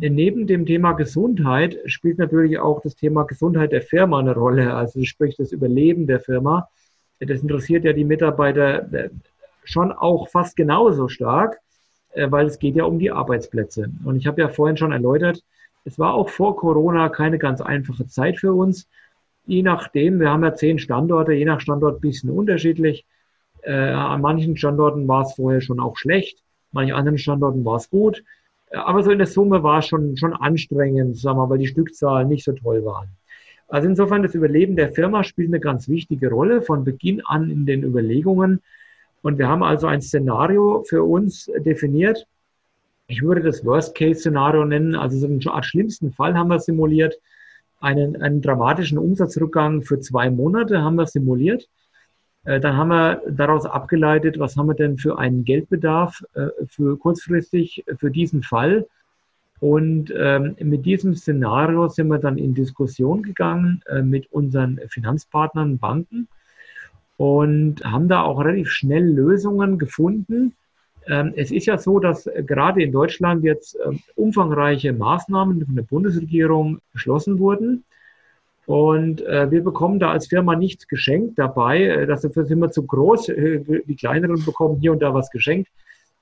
Neben 0.00 0.48
dem 0.48 0.66
Thema 0.66 0.92
Gesundheit 0.92 1.78
spielt 1.86 2.18
natürlich 2.18 2.58
auch 2.58 2.80
das 2.82 2.96
Thema 2.96 3.24
Gesundheit 3.24 3.70
der 3.70 3.82
Firma 3.82 4.18
eine 4.18 4.34
Rolle, 4.34 4.74
also 4.74 5.04
sprich 5.04 5.36
das 5.36 5.52
Überleben 5.52 6.08
der 6.08 6.18
Firma. 6.18 6.68
Das 7.20 7.42
interessiert 7.42 7.84
ja 7.84 7.92
die 7.92 8.04
Mitarbeiter 8.04 8.92
äh, 8.92 9.10
schon 9.62 9.92
auch 9.92 10.28
fast 10.28 10.56
genauso 10.56 11.08
stark, 11.08 11.54
äh, 11.54 11.63
weil 12.16 12.46
es 12.46 12.58
geht 12.58 12.76
ja 12.76 12.84
um 12.84 12.98
die 12.98 13.10
Arbeitsplätze. 13.10 13.90
Und 14.04 14.16
ich 14.16 14.26
habe 14.26 14.40
ja 14.40 14.48
vorhin 14.48 14.76
schon 14.76 14.92
erläutert, 14.92 15.42
es 15.84 15.98
war 15.98 16.14
auch 16.14 16.28
vor 16.28 16.56
Corona 16.56 17.08
keine 17.08 17.38
ganz 17.38 17.60
einfache 17.60 18.06
Zeit 18.06 18.38
für 18.38 18.54
uns. 18.54 18.88
Je 19.46 19.62
nachdem, 19.62 20.18
wir 20.20 20.30
haben 20.30 20.42
ja 20.42 20.54
zehn 20.54 20.78
Standorte, 20.78 21.32
je 21.32 21.44
nach 21.44 21.60
Standort 21.60 21.98
ein 21.98 22.00
bisschen 22.00 22.30
unterschiedlich. 22.30 23.04
Äh, 23.62 23.72
an 23.72 24.20
manchen 24.20 24.56
Standorten 24.56 25.06
war 25.08 25.22
es 25.22 25.34
vorher 25.34 25.60
schon 25.60 25.80
auch 25.80 25.96
schlecht, 25.96 26.42
manchen 26.72 26.94
anderen 26.94 27.18
Standorten 27.18 27.64
war 27.64 27.76
es 27.76 27.90
gut. 27.90 28.24
Aber 28.70 29.02
so 29.02 29.10
in 29.10 29.18
der 29.18 29.26
Summe 29.26 29.62
war 29.62 29.78
es 29.78 29.86
schon, 29.86 30.16
schon 30.16 30.32
anstrengend, 30.32 31.16
sagen 31.16 31.38
wir, 31.38 31.48
weil 31.48 31.58
die 31.58 31.66
Stückzahlen 31.66 32.28
nicht 32.28 32.44
so 32.44 32.52
toll 32.52 32.84
waren. 32.84 33.08
Also 33.68 33.88
insofern 33.88 34.22
das 34.22 34.34
Überleben 34.34 34.76
der 34.76 34.92
Firma 34.92 35.24
spielt 35.24 35.48
eine 35.48 35.60
ganz 35.60 35.88
wichtige 35.88 36.30
Rolle 36.30 36.62
von 36.62 36.84
Beginn 36.84 37.24
an 37.24 37.50
in 37.50 37.66
den 37.66 37.82
Überlegungen. 37.82 38.62
Und 39.24 39.38
wir 39.38 39.48
haben 39.48 39.62
also 39.62 39.86
ein 39.86 40.02
Szenario 40.02 40.84
für 40.86 41.02
uns 41.02 41.50
definiert. 41.64 42.26
Ich 43.06 43.22
würde 43.22 43.40
das 43.40 43.64
Worst-Case-Szenario 43.64 44.66
nennen. 44.66 44.94
Also 44.94 45.18
so 45.18 45.26
eine 45.26 45.40
Art 45.50 45.64
schlimmsten 45.64 46.12
Fall 46.12 46.36
haben 46.36 46.48
wir 46.48 46.60
simuliert. 46.60 47.14
Einen, 47.80 48.20
einen 48.20 48.42
dramatischen 48.42 48.98
Umsatzrückgang 48.98 49.82
für 49.82 49.98
zwei 49.98 50.28
Monate 50.30 50.82
haben 50.82 50.96
wir 50.96 51.06
simuliert. 51.06 51.66
Äh, 52.44 52.60
dann 52.60 52.76
haben 52.76 52.88
wir 52.88 53.22
daraus 53.30 53.64
abgeleitet, 53.64 54.38
was 54.38 54.58
haben 54.58 54.66
wir 54.66 54.74
denn 54.74 54.98
für 54.98 55.18
einen 55.18 55.44
Geldbedarf 55.44 56.22
äh, 56.34 56.48
für 56.66 56.98
kurzfristig 56.98 57.82
für 57.96 58.10
diesen 58.10 58.42
Fall 58.42 58.86
und 59.60 60.12
ähm, 60.14 60.56
mit 60.60 60.84
diesem 60.84 61.14
Szenario 61.14 61.88
sind 61.88 62.08
wir 62.08 62.18
dann 62.18 62.36
in 62.36 62.52
Diskussion 62.52 63.22
gegangen 63.22 63.80
äh, 63.86 64.02
mit 64.02 64.30
unseren 64.30 64.78
Finanzpartnern, 64.88 65.78
Banken 65.78 66.28
und 67.16 67.84
haben 67.84 68.08
da 68.08 68.22
auch 68.22 68.44
relativ 68.44 68.70
schnell 68.70 69.04
Lösungen 69.04 69.78
gefunden. 69.78 70.54
Ähm, 71.06 71.32
es 71.36 71.50
ist 71.50 71.66
ja 71.66 71.78
so, 71.78 71.98
dass 72.00 72.28
gerade 72.46 72.82
in 72.82 72.92
Deutschland 72.92 73.44
jetzt 73.44 73.76
äh, 73.76 73.90
umfangreiche 74.16 74.92
Maßnahmen 74.92 75.64
von 75.64 75.76
der 75.76 75.82
Bundesregierung 75.82 76.80
beschlossen 76.92 77.38
wurden. 77.38 77.84
Und 78.66 79.20
äh, 79.26 79.50
wir 79.50 79.62
bekommen 79.62 79.98
da 79.98 80.10
als 80.10 80.28
Firma 80.28 80.56
nichts 80.56 80.88
geschenkt 80.88 81.38
dabei. 81.38 82.06
Dafür 82.06 82.46
sind 82.46 82.60
wir 82.60 82.70
zu 82.70 82.84
groß. 82.84 83.26
Die 83.26 83.96
kleineren 83.96 84.42
bekommen 84.44 84.80
hier 84.80 84.92
und 84.92 85.02
da 85.02 85.12
was 85.12 85.30
geschenkt. 85.30 85.70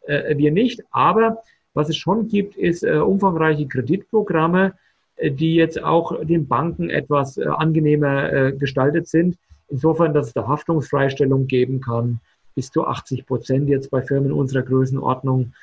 Äh, 0.07 0.37
wir 0.37 0.51
nicht. 0.51 0.83
Aber 0.91 1.39
was 1.73 1.89
es 1.89 1.97
schon 1.97 2.29
gibt, 2.29 2.57
ist 2.57 2.83
äh, 2.83 2.97
umfangreiche 2.97 3.67
Kreditprogramme, 3.69 4.75
die 5.23 5.55
jetzt 5.55 5.83
auch 5.83 6.25
den 6.25 6.49
Banken 6.49 6.91
etwas 6.91 7.39
angenehmer 7.39 8.51
gestaltet 8.53 9.07
sind. 9.07 9.37
Insofern, 9.73 10.13
dass 10.13 10.27
es 10.27 10.33
da 10.35 10.47
Haftungsfreistellung 10.47 11.47
geben 11.47 11.81
kann, 11.81 12.21
bis 12.55 12.71
zu 12.71 12.87
80 12.87 13.25
Prozent 13.25 13.71
jetzt 13.71 13.91
bei 13.91 14.03
Firmen 14.03 14.31
unserer 14.31 14.61
Größenordnung. 14.61 15.55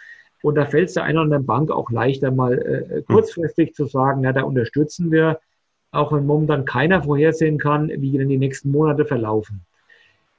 Und 0.42 0.56
da 0.56 0.66
fällt 0.66 0.88
es 0.88 0.96
der 0.96 1.04
einen 1.04 1.20
oder 1.20 1.26
anderen 1.26 1.46
Bank 1.46 1.70
auch 1.70 1.92
leichter, 1.92 2.32
mal 2.32 2.58
äh, 2.58 2.96
hm. 2.96 3.06
kurzfristig 3.06 3.76
zu 3.76 3.86
sagen, 3.86 4.24
ja, 4.24 4.34
da 4.34 4.42
unterstützen 4.42 5.12
wir, 5.12 5.40
auch 5.92 6.12
wenn 6.12 6.26
momentan 6.26 6.66
keiner 6.66 7.04
vorhersehen 7.04 7.60
kann, 7.60 7.90
wie 7.90 8.18
denn 8.18 8.30
die 8.30 8.40
nächsten 8.40 8.72
Monate 8.72 9.06
verlaufen. 9.06 9.62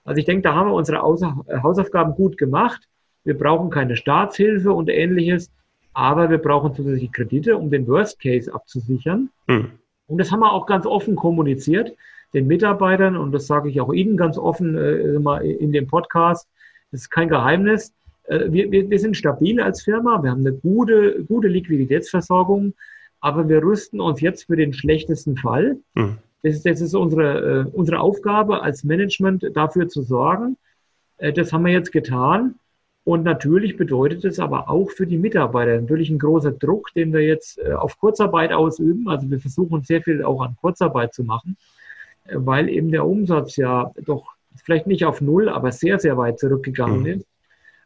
Also 0.04 0.18
ich 0.18 0.24
denke, 0.24 0.42
da 0.42 0.56
haben 0.56 0.70
wir 0.70 0.74
unsere 0.74 1.00
Hausaufgaben 1.00 2.14
gut 2.14 2.38
gemacht. 2.38 2.88
Wir 3.22 3.38
brauchen 3.38 3.70
keine 3.70 3.94
Staatshilfe 3.94 4.72
und 4.72 4.88
ähnliches. 4.88 5.48
Aber 5.92 6.28
wir 6.28 6.38
brauchen 6.38 6.74
zusätzliche 6.74 7.12
Kredite, 7.12 7.56
um 7.56 7.70
den 7.70 7.86
Worst 7.86 8.20
Case 8.20 8.52
abzusichern. 8.52 9.30
Hm. 9.46 9.72
Und 10.08 10.18
das 10.18 10.32
haben 10.32 10.40
wir 10.40 10.52
auch 10.52 10.66
ganz 10.66 10.86
offen 10.86 11.14
kommuniziert 11.14 11.92
den 12.34 12.46
Mitarbeitern 12.46 13.16
und 13.16 13.32
das 13.32 13.46
sage 13.46 13.68
ich 13.68 13.80
auch 13.80 13.92
Ihnen 13.92 14.16
ganz 14.16 14.38
offen 14.38 14.76
äh, 14.76 15.50
in 15.52 15.72
dem 15.72 15.86
Podcast. 15.86 16.48
Das 16.90 17.02
ist 17.02 17.10
kein 17.10 17.28
Geheimnis. 17.28 17.92
Äh, 18.24 18.50
wir, 18.50 18.70
wir, 18.70 18.88
wir 18.88 18.98
sind 18.98 19.16
stabil 19.16 19.60
als 19.60 19.82
Firma. 19.82 20.22
Wir 20.22 20.30
haben 20.30 20.46
eine 20.46 20.52
gute, 20.52 21.24
gute 21.24 21.48
Liquiditätsversorgung, 21.48 22.74
aber 23.20 23.48
wir 23.48 23.62
rüsten 23.62 24.00
uns 24.00 24.20
jetzt 24.20 24.44
für 24.44 24.56
den 24.56 24.72
schlechtesten 24.72 25.36
Fall. 25.36 25.78
Hm. 25.96 26.18
Das 26.42 26.54
ist, 26.54 26.66
das 26.66 26.80
ist 26.80 26.94
unsere, 26.94 27.66
äh, 27.66 27.70
unsere 27.72 28.00
Aufgabe 28.00 28.62
als 28.62 28.84
Management, 28.84 29.50
dafür 29.54 29.88
zu 29.88 30.02
sorgen. 30.02 30.56
Das 31.34 31.52
haben 31.52 31.66
wir 31.66 31.72
jetzt 31.72 31.92
getan. 31.92 32.54
Und 33.04 33.24
natürlich 33.24 33.76
bedeutet 33.76 34.24
es 34.24 34.38
aber 34.38 34.70
auch 34.70 34.90
für 34.90 35.06
die 35.06 35.18
Mitarbeiter 35.18 35.78
natürlich 35.78 36.08
ein 36.08 36.18
großer 36.18 36.52
Druck, 36.52 36.94
den 36.94 37.12
wir 37.12 37.20
jetzt 37.20 37.62
auf 37.62 37.98
Kurzarbeit 37.98 38.52
ausüben. 38.52 39.06
Also 39.06 39.30
wir 39.30 39.38
versuchen 39.38 39.82
sehr 39.82 40.00
viel 40.00 40.22
auch 40.22 40.40
an 40.40 40.56
Kurzarbeit 40.58 41.12
zu 41.12 41.22
machen, 41.22 41.58
weil 42.32 42.68
eben 42.68 42.90
der 42.90 43.06
Umsatz 43.06 43.56
ja 43.56 43.90
doch 44.04 44.34
vielleicht 44.56 44.86
nicht 44.86 45.04
auf 45.04 45.20
Null, 45.20 45.48
aber 45.48 45.72
sehr, 45.72 45.98
sehr 45.98 46.16
weit 46.16 46.38
zurückgegangen 46.38 47.00
mhm. 47.00 47.06
ist. 47.06 47.26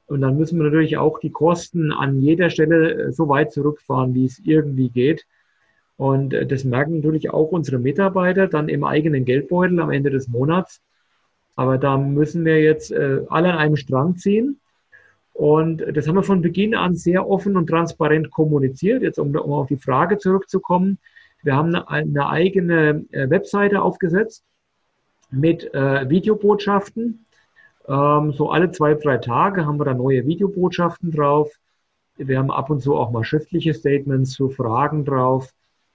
Und 0.06 0.20
dann 0.20 0.36
müssen 0.36 0.58
wir 0.58 0.64
natürlich 0.64 0.98
auch 0.98 1.18
die 1.18 1.30
Kosten 1.30 1.92
an 1.92 2.20
jeder 2.20 2.50
Stelle 2.50 2.92
äh, 2.92 3.12
so 3.12 3.28
weit 3.28 3.52
zurückfahren, 3.52 4.14
wie 4.14 4.26
es 4.26 4.40
irgendwie 4.44 4.90
geht. 4.90 5.26
Und 5.96 6.34
das 6.48 6.64
merken 6.64 6.96
natürlich 6.96 7.30
auch 7.30 7.52
unsere 7.52 7.78
Mitarbeiter 7.78 8.48
dann 8.48 8.68
im 8.68 8.82
eigenen 8.82 9.24
Geldbeutel 9.24 9.78
am 9.78 9.92
Ende 9.92 10.10
des 10.10 10.26
Monats. 10.26 10.82
Aber 11.54 11.78
da 11.78 11.96
müssen 11.96 12.44
wir 12.44 12.60
jetzt 12.60 12.92
alle 12.92 13.52
an 13.52 13.58
einem 13.58 13.76
Strang 13.76 14.16
ziehen. 14.16 14.58
Und 15.34 15.84
das 15.96 16.08
haben 16.08 16.14
wir 16.14 16.22
von 16.22 16.42
Beginn 16.42 16.74
an 16.74 16.94
sehr 16.94 17.28
offen 17.28 17.56
und 17.56 17.68
transparent 17.68 18.30
kommuniziert. 18.30 19.02
Jetzt, 19.02 19.18
um, 19.18 19.34
um 19.36 19.52
auf 19.52 19.68
die 19.68 19.76
Frage 19.76 20.18
zurückzukommen. 20.18 20.98
Wir 21.44 21.56
haben 21.56 21.74
eine, 21.74 22.28
eigene 22.28 23.04
äh, 23.12 23.28
Webseite 23.28 23.82
aufgesetzt 23.82 24.44
mit 25.30 25.72
äh, 25.74 26.08
Videobotschaften. 26.08 27.26
Ähm, 27.86 28.32
so 28.32 28.50
alle 28.50 28.70
zwei, 28.70 28.94
drei 28.94 29.18
Tage 29.18 29.66
haben 29.66 29.78
wir 29.78 29.84
da 29.84 29.94
neue 29.94 30.26
Videobotschaften 30.26 31.10
drauf. 31.10 31.52
Wir 32.16 32.38
haben 32.38 32.50
ab 32.50 32.70
und 32.70 32.80
zu 32.80 32.96
auch 32.96 33.10
mal 33.10 33.24
schriftliche 33.24 33.74
Statements 33.74 34.32
zu 34.32 34.48
Fragen 34.48 35.04
drauf. 35.04 35.52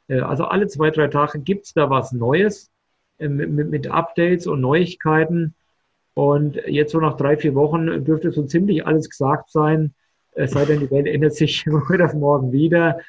Äh, 0.08 0.20
also 0.20 0.46
alle 0.46 0.68
zwei, 0.68 0.92
drei 0.92 1.08
Tage 1.08 1.40
gibt's 1.40 1.74
da 1.74 1.90
was 1.90 2.12
Neues 2.12 2.72
mit 3.18 3.88
Updates 3.88 4.48
und 4.48 4.62
Neuigkeiten. 4.62 5.56
Und 6.14 6.56
jetzt 6.68 6.92
so 6.92 7.00
nach 7.00 7.18
drei, 7.18 7.38
vier 7.38 7.56
Wochen 7.56 8.06
dürfte 8.06 8.32
so 8.32 8.44
ziemlich 8.44 8.86
alles 8.86 9.10
gesagt 9.10 9.52
sein. 9.52 9.94
Es 10.32 10.52
sei 10.52 10.64
denn, 10.66 10.80
die 10.80 10.92
Welt 10.92 11.08
ändert 11.08 11.34
sich 11.34 11.66
heute 11.90 12.06
auf 12.06 12.14
morgen 12.14 12.52
wieder. 12.52 13.00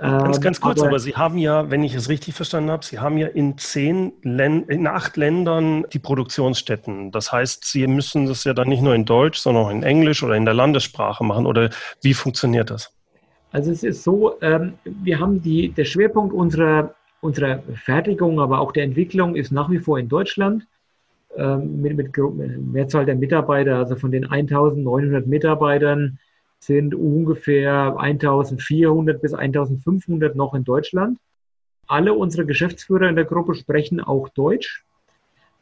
Ganz, 0.00 0.40
ganz 0.40 0.60
kurz, 0.60 0.80
aber, 0.80 0.88
aber, 0.88 0.98
Sie 0.98 1.14
haben 1.14 1.36
ja, 1.36 1.70
wenn 1.70 1.84
ich 1.84 1.94
es 1.94 2.08
richtig 2.08 2.34
verstanden 2.34 2.70
habe, 2.70 2.84
Sie 2.84 2.98
haben 2.98 3.18
ja 3.18 3.26
in 3.26 3.58
zehn 3.58 4.12
Ländern, 4.22 4.68
in 4.68 4.86
acht 4.86 5.16
Ländern 5.18 5.84
die 5.92 5.98
Produktionsstätten. 5.98 7.10
Das 7.12 7.32
heißt, 7.32 7.64
Sie 7.64 7.86
müssen 7.86 8.26
das 8.26 8.44
ja 8.44 8.54
dann 8.54 8.68
nicht 8.68 8.82
nur 8.82 8.94
in 8.94 9.04
Deutsch, 9.04 9.38
sondern 9.38 9.64
auch 9.64 9.70
in 9.70 9.82
Englisch 9.82 10.22
oder 10.22 10.36
in 10.36 10.46
der 10.46 10.54
Landessprache 10.54 11.22
machen. 11.22 11.44
Oder 11.44 11.68
wie 12.00 12.14
funktioniert 12.14 12.70
das? 12.70 12.92
Also 13.52 13.70
es 13.70 13.82
ist 13.82 14.04
so, 14.04 14.40
ähm, 14.40 14.74
wir 14.84 15.18
haben 15.18 15.42
die, 15.42 15.68
der 15.68 15.84
Schwerpunkt 15.84 16.32
unserer, 16.32 16.94
unserer 17.20 17.62
Fertigung, 17.84 18.40
aber 18.40 18.60
auch 18.60 18.72
der 18.72 18.84
Entwicklung 18.84 19.36
ist 19.36 19.52
nach 19.52 19.70
wie 19.70 19.78
vor 19.78 19.98
in 19.98 20.08
Deutschland. 20.08 20.66
ähm, 21.36 21.82
mit, 21.82 21.96
mit 21.96 22.16
Mehrzahl 22.72 23.04
der 23.04 23.14
Mitarbeiter, 23.14 23.76
also 23.76 23.96
von 23.96 24.10
den 24.10 24.24
1900 24.24 25.26
Mitarbeitern 25.26 26.18
sind 26.60 26.94
ungefähr 26.94 27.98
1400 27.98 29.20
bis 29.20 29.34
1500 29.34 30.36
noch 30.36 30.54
in 30.54 30.64
Deutschland. 30.64 31.18
Alle 31.86 32.12
unsere 32.12 32.44
Geschäftsführer 32.44 33.08
in 33.08 33.16
der 33.16 33.24
Gruppe 33.24 33.54
sprechen 33.54 34.00
auch 34.00 34.28
Deutsch. 34.28 34.84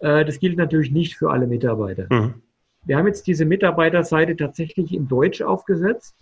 Äh, 0.01 0.25
das 0.25 0.41
gilt 0.41 0.57
natürlich 0.57 0.91
nicht 0.91 1.17
für 1.17 1.31
alle 1.31 1.47
Mitarbeiter. 1.47 2.07
Mhm. 2.11 2.35
Wir 2.85 2.97
haben 2.97 3.07
jetzt 3.07 3.27
diese 3.27 3.45
Mitarbeiterseite 3.45 4.37
tatsächlich 4.37 4.93
in 4.93 5.09
Deutsch 5.09 5.43
aufgesetzt. 5.43 6.15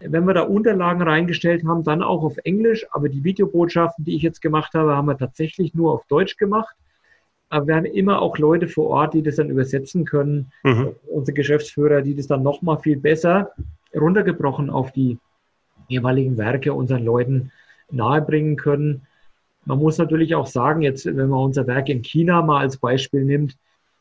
Wenn 0.00 0.26
wir 0.26 0.34
da 0.34 0.42
Unterlagen 0.42 1.02
reingestellt 1.02 1.64
haben, 1.66 1.84
dann 1.84 2.02
auch 2.02 2.22
auf 2.22 2.36
Englisch. 2.44 2.86
Aber 2.90 3.08
die 3.08 3.24
Videobotschaften, 3.24 4.04
die 4.04 4.16
ich 4.16 4.22
jetzt 4.22 4.42
gemacht 4.42 4.74
habe, 4.74 4.96
haben 4.96 5.06
wir 5.06 5.16
tatsächlich 5.16 5.74
nur 5.74 5.92
auf 5.92 6.06
Deutsch 6.06 6.36
gemacht. 6.36 6.74
Aber 7.48 7.68
wir 7.68 7.76
haben 7.76 7.86
immer 7.86 8.20
auch 8.20 8.36
Leute 8.38 8.68
vor 8.68 8.88
Ort, 8.88 9.14
die 9.14 9.22
das 9.22 9.36
dann 9.36 9.50
übersetzen 9.50 10.04
können. 10.04 10.52
Mhm. 10.64 10.96
Unsere 11.06 11.34
Geschäftsführer, 11.34 12.02
die 12.02 12.14
das 12.14 12.26
dann 12.26 12.42
nochmal 12.42 12.78
viel 12.78 12.98
besser 12.98 13.52
runtergebrochen 13.94 14.70
auf 14.70 14.92
die 14.92 15.18
jeweiligen 15.88 16.36
Werke 16.36 16.72
unseren 16.72 17.04
Leuten 17.04 17.52
nahebringen 17.90 18.56
können. 18.56 19.06
Man 19.64 19.78
muss 19.78 19.98
natürlich 19.98 20.34
auch 20.34 20.46
sagen, 20.46 20.82
jetzt, 20.82 21.06
wenn 21.06 21.28
man 21.28 21.40
unser 21.40 21.66
Werk 21.66 21.88
in 21.88 22.02
China 22.02 22.42
mal 22.42 22.60
als 22.60 22.76
Beispiel 22.76 23.24
nimmt, 23.24 23.56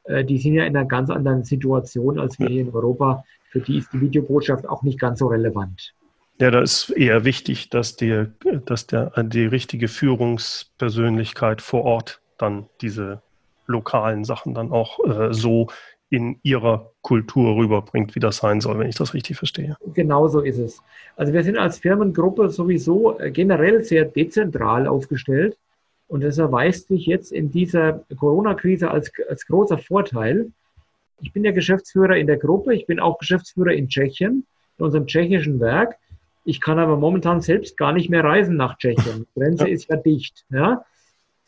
äh, 0.06 0.24
die 0.24 0.38
sind 0.38 0.54
ja 0.54 0.65
in 0.65 0.76
einer 0.76 0.88
ganz 0.88 1.10
anderen 1.10 1.43
Situation 1.43 2.19
als 2.19 2.39
wir 2.39 2.48
hier 2.48 2.62
in 2.62 2.74
Europa. 2.74 3.24
Für 3.50 3.60
die 3.62 3.78
ist 3.78 3.91
die 3.93 4.02
Videobotschaft 4.02 4.67
auch 4.67 4.84
nicht 4.84 5.00
ganz 5.00 5.19
so 5.19 5.28
relevant. 5.28 5.93
Ja, 6.39 6.52
da 6.52 6.62
ist 6.62 6.89
eher 6.89 7.24
wichtig, 7.24 7.69
dass, 7.69 7.95
die, 7.95 8.26
dass 8.65 8.88
der, 8.88 9.12
die 9.24 9.45
richtige 9.45 9.88
Führungspersönlichkeit 9.88 11.62
vor 11.62 11.84
Ort 11.86 12.19
dann 12.38 12.67
diese 12.82 13.21
lokalen 13.67 14.26
Sachen 14.26 14.54
dann 14.54 14.71
auch 14.71 15.00
äh, 15.06 15.34
so 15.34 15.67
in 16.15 16.39
ihrer 16.43 16.91
Kultur 17.01 17.56
rüberbringt, 17.58 18.15
wie 18.15 18.19
das 18.19 18.38
sein 18.38 18.62
soll, 18.62 18.80
wenn 18.80 18.89
ich 18.89 18.95
das 18.95 19.13
richtig 19.13 19.38
verstehe. 19.38 19.78
Genau 19.93 20.28
so 20.28 20.41
ist 20.41 20.58
es. 20.58 20.82
Also 21.15 21.34
wir 21.34 21.43
sind 21.43 21.58
als 21.58 21.80
Firmengruppe 21.80 22.49
sowieso 22.49 23.19
äh, 23.19 23.32
generell 23.32 23.84
sehr 23.84 24.06
dezentral 24.06 24.88
aufgestellt 24.88 25.58
und 26.08 26.23
das 26.23 26.38
erweist 26.38 26.88
sich 26.88 27.06
jetzt 27.06 27.32
in 27.32 27.51
dieser 27.51 28.06
Corona-Krise 28.17 28.91
als, 28.91 29.12
als 29.30 29.45
großer 29.47 29.78
Vorteil. 29.78 30.51
Ich 31.21 31.34
bin 31.34 31.43
ja 31.43 31.51
Geschäftsführer 31.51 32.17
in 32.17 32.28
der 32.28 32.38
Gruppe, 32.38 32.73
ich 32.73 32.86
bin 32.86 32.99
auch 32.99 33.17
Geschäftsführer 33.17 33.73
in 33.73 33.89
Tschechien, 33.89 34.45
in 34.78 34.86
unserem 34.86 35.08
tschechischen 35.08 35.60
Werk. 35.60 35.95
Ich 36.43 36.62
kann 36.62 36.78
aber 36.78 36.97
momentan 36.97 37.41
selbst 37.41 37.75
gar 37.75 37.91
nicht 37.91 38.10
mehr 38.10 38.23
reisen 38.23 38.56
nach 38.56 38.78
Tschechien. 38.78 39.25
Die 39.36 39.39
Grenze 39.39 39.67
ja. 39.67 39.73
ist 39.73 39.89
ja 39.89 39.95
dicht. 39.95 40.45
Ja? 40.51 40.86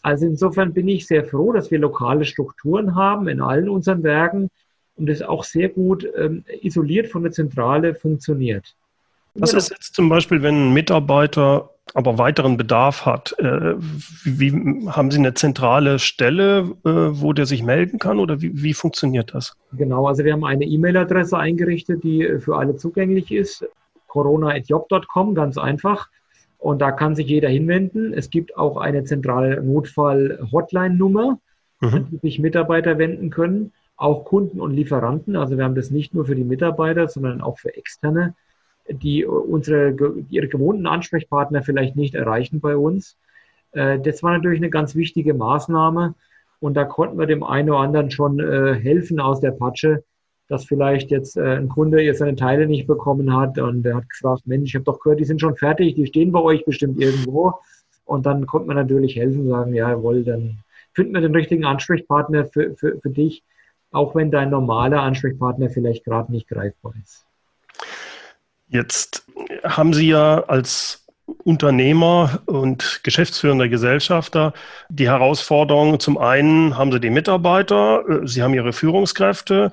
Also 0.07 0.25
insofern 0.25 0.71
bin 0.71 0.87
ich 0.87 1.05
sehr 1.05 1.25
froh, 1.25 1.51
dass 1.51 1.69
wir 1.69 1.79
lokale 1.79 2.23
Strukturen 2.23 2.95
haben 2.95 3.27
in 3.27 3.41
allen 3.41 3.67
unseren 3.67 4.03
Werken 4.03 4.49
und 4.95 5.09
es 5.09 5.21
auch 5.21 5.43
sehr 5.43 5.67
gut 5.67 6.07
ähm, 6.15 6.45
isoliert 6.61 7.07
von 7.07 7.23
der 7.23 7.33
Zentrale 7.33 7.93
funktioniert. 7.93 8.73
Was 9.35 9.53
ist 9.53 9.69
jetzt 9.69 9.95
zum 9.95 10.07
Beispiel, 10.07 10.41
wenn 10.41 10.69
ein 10.69 10.73
Mitarbeiter 10.73 11.71
aber 11.93 12.17
weiteren 12.17 12.55
Bedarf 12.55 13.05
hat? 13.05 13.35
Äh, 13.37 13.75
wie, 14.23 14.53
haben 14.87 15.11
Sie 15.11 15.17
eine 15.17 15.33
zentrale 15.33 15.99
Stelle, 15.99 16.71
äh, 16.85 16.89
wo 16.89 17.33
der 17.33 17.45
sich 17.45 17.61
melden 17.61 17.99
kann 17.99 18.19
oder 18.19 18.41
wie, 18.41 18.63
wie 18.63 18.73
funktioniert 18.73 19.33
das? 19.33 19.57
Genau, 19.73 20.07
also 20.07 20.23
wir 20.23 20.31
haben 20.31 20.45
eine 20.45 20.63
E-Mail-Adresse 20.63 21.37
eingerichtet, 21.37 22.05
die 22.05 22.25
äh, 22.25 22.39
für 22.39 22.55
alle 22.55 22.77
zugänglich 22.77 23.29
ist. 23.33 23.65
corona.job.com, 24.07 25.35
ganz 25.35 25.57
einfach. 25.57 26.07
Und 26.57 26.81
da 26.81 26.91
kann 26.91 27.15
sich 27.15 27.27
jeder 27.27 27.49
hinwenden. 27.49 28.13
Es 28.13 28.29
gibt 28.29 28.57
auch 28.57 28.77
eine 28.77 29.03
zentrale 29.03 29.61
Notfall-Hotline-Nummer, 29.61 31.39
mhm. 31.81 31.93
an 31.93 32.07
die 32.11 32.17
sich 32.17 32.39
Mitarbeiter 32.39 32.97
wenden 32.97 33.29
können, 33.29 33.73
auch 33.95 34.25
Kunden 34.25 34.59
und 34.59 34.73
Lieferanten. 34.73 35.35
Also 35.35 35.57
wir 35.57 35.63
haben 35.63 35.75
das 35.75 35.91
nicht 35.91 36.13
nur 36.13 36.25
für 36.25 36.35
die 36.35 36.43
Mitarbeiter, 36.43 37.07
sondern 37.07 37.41
auch 37.41 37.59
für 37.59 37.75
Externe, 37.75 38.35
die 38.89 39.25
unsere, 39.25 39.95
ihre 40.29 40.47
gewohnten 40.47 40.87
Ansprechpartner 40.87 41.61
vielleicht 41.61 41.95
nicht 41.95 42.15
erreichen 42.15 42.59
bei 42.59 42.75
uns. 42.75 43.17
Äh, 43.73 43.99
das 43.99 44.23
war 44.23 44.33
natürlich 44.33 44.59
eine 44.59 44.69
ganz 44.69 44.95
wichtige 44.95 45.33
Maßnahme. 45.33 46.15
Und 46.59 46.73
da 46.73 46.85
konnten 46.85 47.19
wir 47.19 47.27
dem 47.27 47.43
einen 47.43 47.69
oder 47.69 47.79
anderen 47.79 48.09
schon 48.09 48.39
äh, 48.39 48.73
helfen 48.73 49.19
aus 49.19 49.41
der 49.41 49.51
Patsche, 49.51 50.03
dass 50.47 50.65
vielleicht 50.65 51.11
jetzt 51.11 51.37
äh, 51.37 51.57
ein 51.57 51.69
Kunde 51.69 52.01
jetzt 52.01 52.19
seine 52.19 52.35
Teile 52.35 52.67
nicht 52.67 52.87
bekommen 52.87 53.35
hat 53.35 53.57
und 53.57 53.83
der 53.83 53.95
hat 53.95 54.09
gefragt, 54.09 54.43
Mensch, 54.45 54.69
ich 54.69 54.75
habe 54.75 54.85
doch 54.85 54.99
gehört, 54.99 55.19
die 55.19 55.25
sind 55.25 55.41
schon 55.41 55.55
fertig, 55.55 55.95
die 55.95 56.07
stehen 56.07 56.31
bei 56.31 56.41
euch 56.41 56.65
bestimmt 56.65 57.01
irgendwo. 57.01 57.53
Und 58.05 58.25
dann 58.25 58.47
konnte 58.47 58.67
man 58.67 58.77
natürlich 58.77 59.17
helfen 59.17 59.41
und 59.41 59.49
sagen, 59.49 59.73
ja, 59.73 59.89
jawohl, 59.89 60.23
dann 60.23 60.59
finden 60.93 61.13
wir 61.13 61.21
den 61.21 61.35
richtigen 61.35 61.65
Ansprechpartner 61.65 62.45
für, 62.45 62.75
für, 62.75 62.97
für 62.99 63.09
dich, 63.09 63.43
auch 63.91 64.15
wenn 64.15 64.31
dein 64.31 64.49
normaler 64.49 65.01
Ansprechpartner 65.01 65.69
vielleicht 65.69 66.05
gerade 66.05 66.31
nicht 66.31 66.47
greifbar 66.47 66.93
ist. 67.03 67.25
Jetzt 68.69 69.25
haben 69.63 69.93
Sie 69.93 70.09
ja 70.09 70.43
als 70.45 71.06
Unternehmer 71.43 72.41
und 72.45 73.01
geschäftsführender 73.03 73.67
Gesellschafter 73.67 74.53
die 74.89 75.09
Herausforderung, 75.09 75.99
zum 75.99 76.17
einen 76.17 76.77
haben 76.77 76.91
Sie 76.91 77.01
die 77.01 77.09
Mitarbeiter, 77.09 78.03
äh, 78.07 78.27
Sie 78.27 78.41
haben 78.41 78.53
Ihre 78.53 78.71
Führungskräfte, 78.71 79.71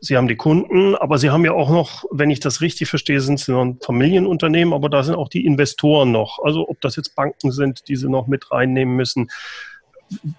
Sie 0.00 0.16
haben 0.16 0.26
die 0.26 0.36
Kunden, 0.36 0.96
aber 0.96 1.18
Sie 1.18 1.30
haben 1.30 1.44
ja 1.44 1.52
auch 1.52 1.70
noch, 1.70 2.04
wenn 2.10 2.30
ich 2.30 2.40
das 2.40 2.60
richtig 2.60 2.88
verstehe, 2.88 3.20
sind 3.20 3.38
Sie 3.38 3.52
noch 3.52 3.62
ein 3.62 3.78
Familienunternehmen, 3.80 4.74
aber 4.74 4.88
da 4.88 5.04
sind 5.04 5.14
auch 5.14 5.28
die 5.28 5.46
Investoren 5.46 6.10
noch. 6.10 6.40
Also 6.42 6.68
ob 6.68 6.80
das 6.80 6.96
jetzt 6.96 7.14
Banken 7.14 7.52
sind, 7.52 7.88
die 7.88 7.96
Sie 7.96 8.08
noch 8.08 8.26
mit 8.26 8.50
reinnehmen 8.50 8.96
müssen. 8.96 9.28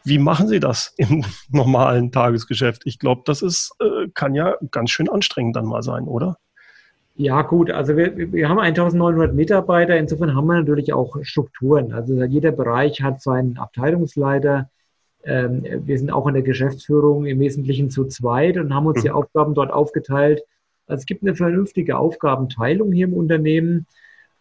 Wie 0.03 0.19
machen 0.19 0.49
Sie 0.49 0.59
das 0.59 0.93
im 0.97 1.23
normalen 1.49 2.11
Tagesgeschäft? 2.11 2.81
Ich 2.85 2.99
glaube, 2.99 3.21
das 3.25 3.41
ist, 3.41 3.73
äh, 3.79 4.09
kann 4.13 4.35
ja 4.35 4.55
ganz 4.71 4.91
schön 4.91 5.09
anstrengend 5.09 5.55
dann 5.55 5.65
mal 5.65 5.81
sein, 5.81 6.03
oder? 6.03 6.37
Ja, 7.19 7.41
gut. 7.41 7.71
Also 7.71 7.97
wir, 7.97 8.31
wir 8.31 8.47
haben 8.47 8.59
1900 8.59 9.33
Mitarbeiter. 9.33 9.97
Insofern 9.97 10.35
haben 10.35 10.45
wir 10.45 10.59
natürlich 10.59 10.93
auch 10.93 11.17
Strukturen. 11.23 11.91
Also 11.91 12.23
jeder 12.23 12.51
Bereich 12.51 13.01
hat 13.01 13.21
seinen 13.21 13.57
Abteilungsleiter, 13.57 14.69
ähm, 15.23 15.65
wir 15.85 15.97
sind 15.97 16.11
auch 16.11 16.27
in 16.27 16.35
der 16.35 16.43
Geschäftsführung 16.43 17.25
im 17.25 17.39
Wesentlichen 17.39 17.89
zu 17.89 18.05
zweit 18.05 18.57
und 18.57 18.73
haben 18.73 18.85
uns 18.85 19.01
die 19.01 19.09
mhm. 19.09 19.15
Aufgaben 19.15 19.55
dort 19.55 19.71
aufgeteilt. 19.71 20.43
Also 20.85 21.01
es 21.01 21.05
gibt 21.07 21.23
eine 21.23 21.35
vernünftige 21.35 21.97
Aufgabenteilung 21.97 22.91
hier 22.91 23.07
im 23.07 23.13
Unternehmen 23.13 23.87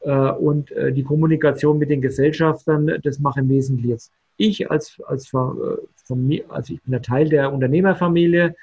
äh, 0.01 0.31
und 0.31 0.71
äh, 0.73 0.93
die 0.93 1.03
Kommunikation 1.03 1.79
mit 1.79 1.91
den 1.91 2.03
Gesellschaftern, 2.03 3.01
das 3.03 3.19
mache 3.19 3.41
im 3.41 3.49
Wesentlichen 3.49 3.91
jetzt 3.91 4.13
ich 4.37 4.71
als, 4.71 5.01
als, 5.07 5.33
äh, 5.33 5.39
also 6.49 6.75
ich 6.75 6.83
bin 6.83 6.95
ein 6.95 7.03
Teil 7.03 7.29
der 7.29 7.53
Unternehmerfamilie. 7.53 8.55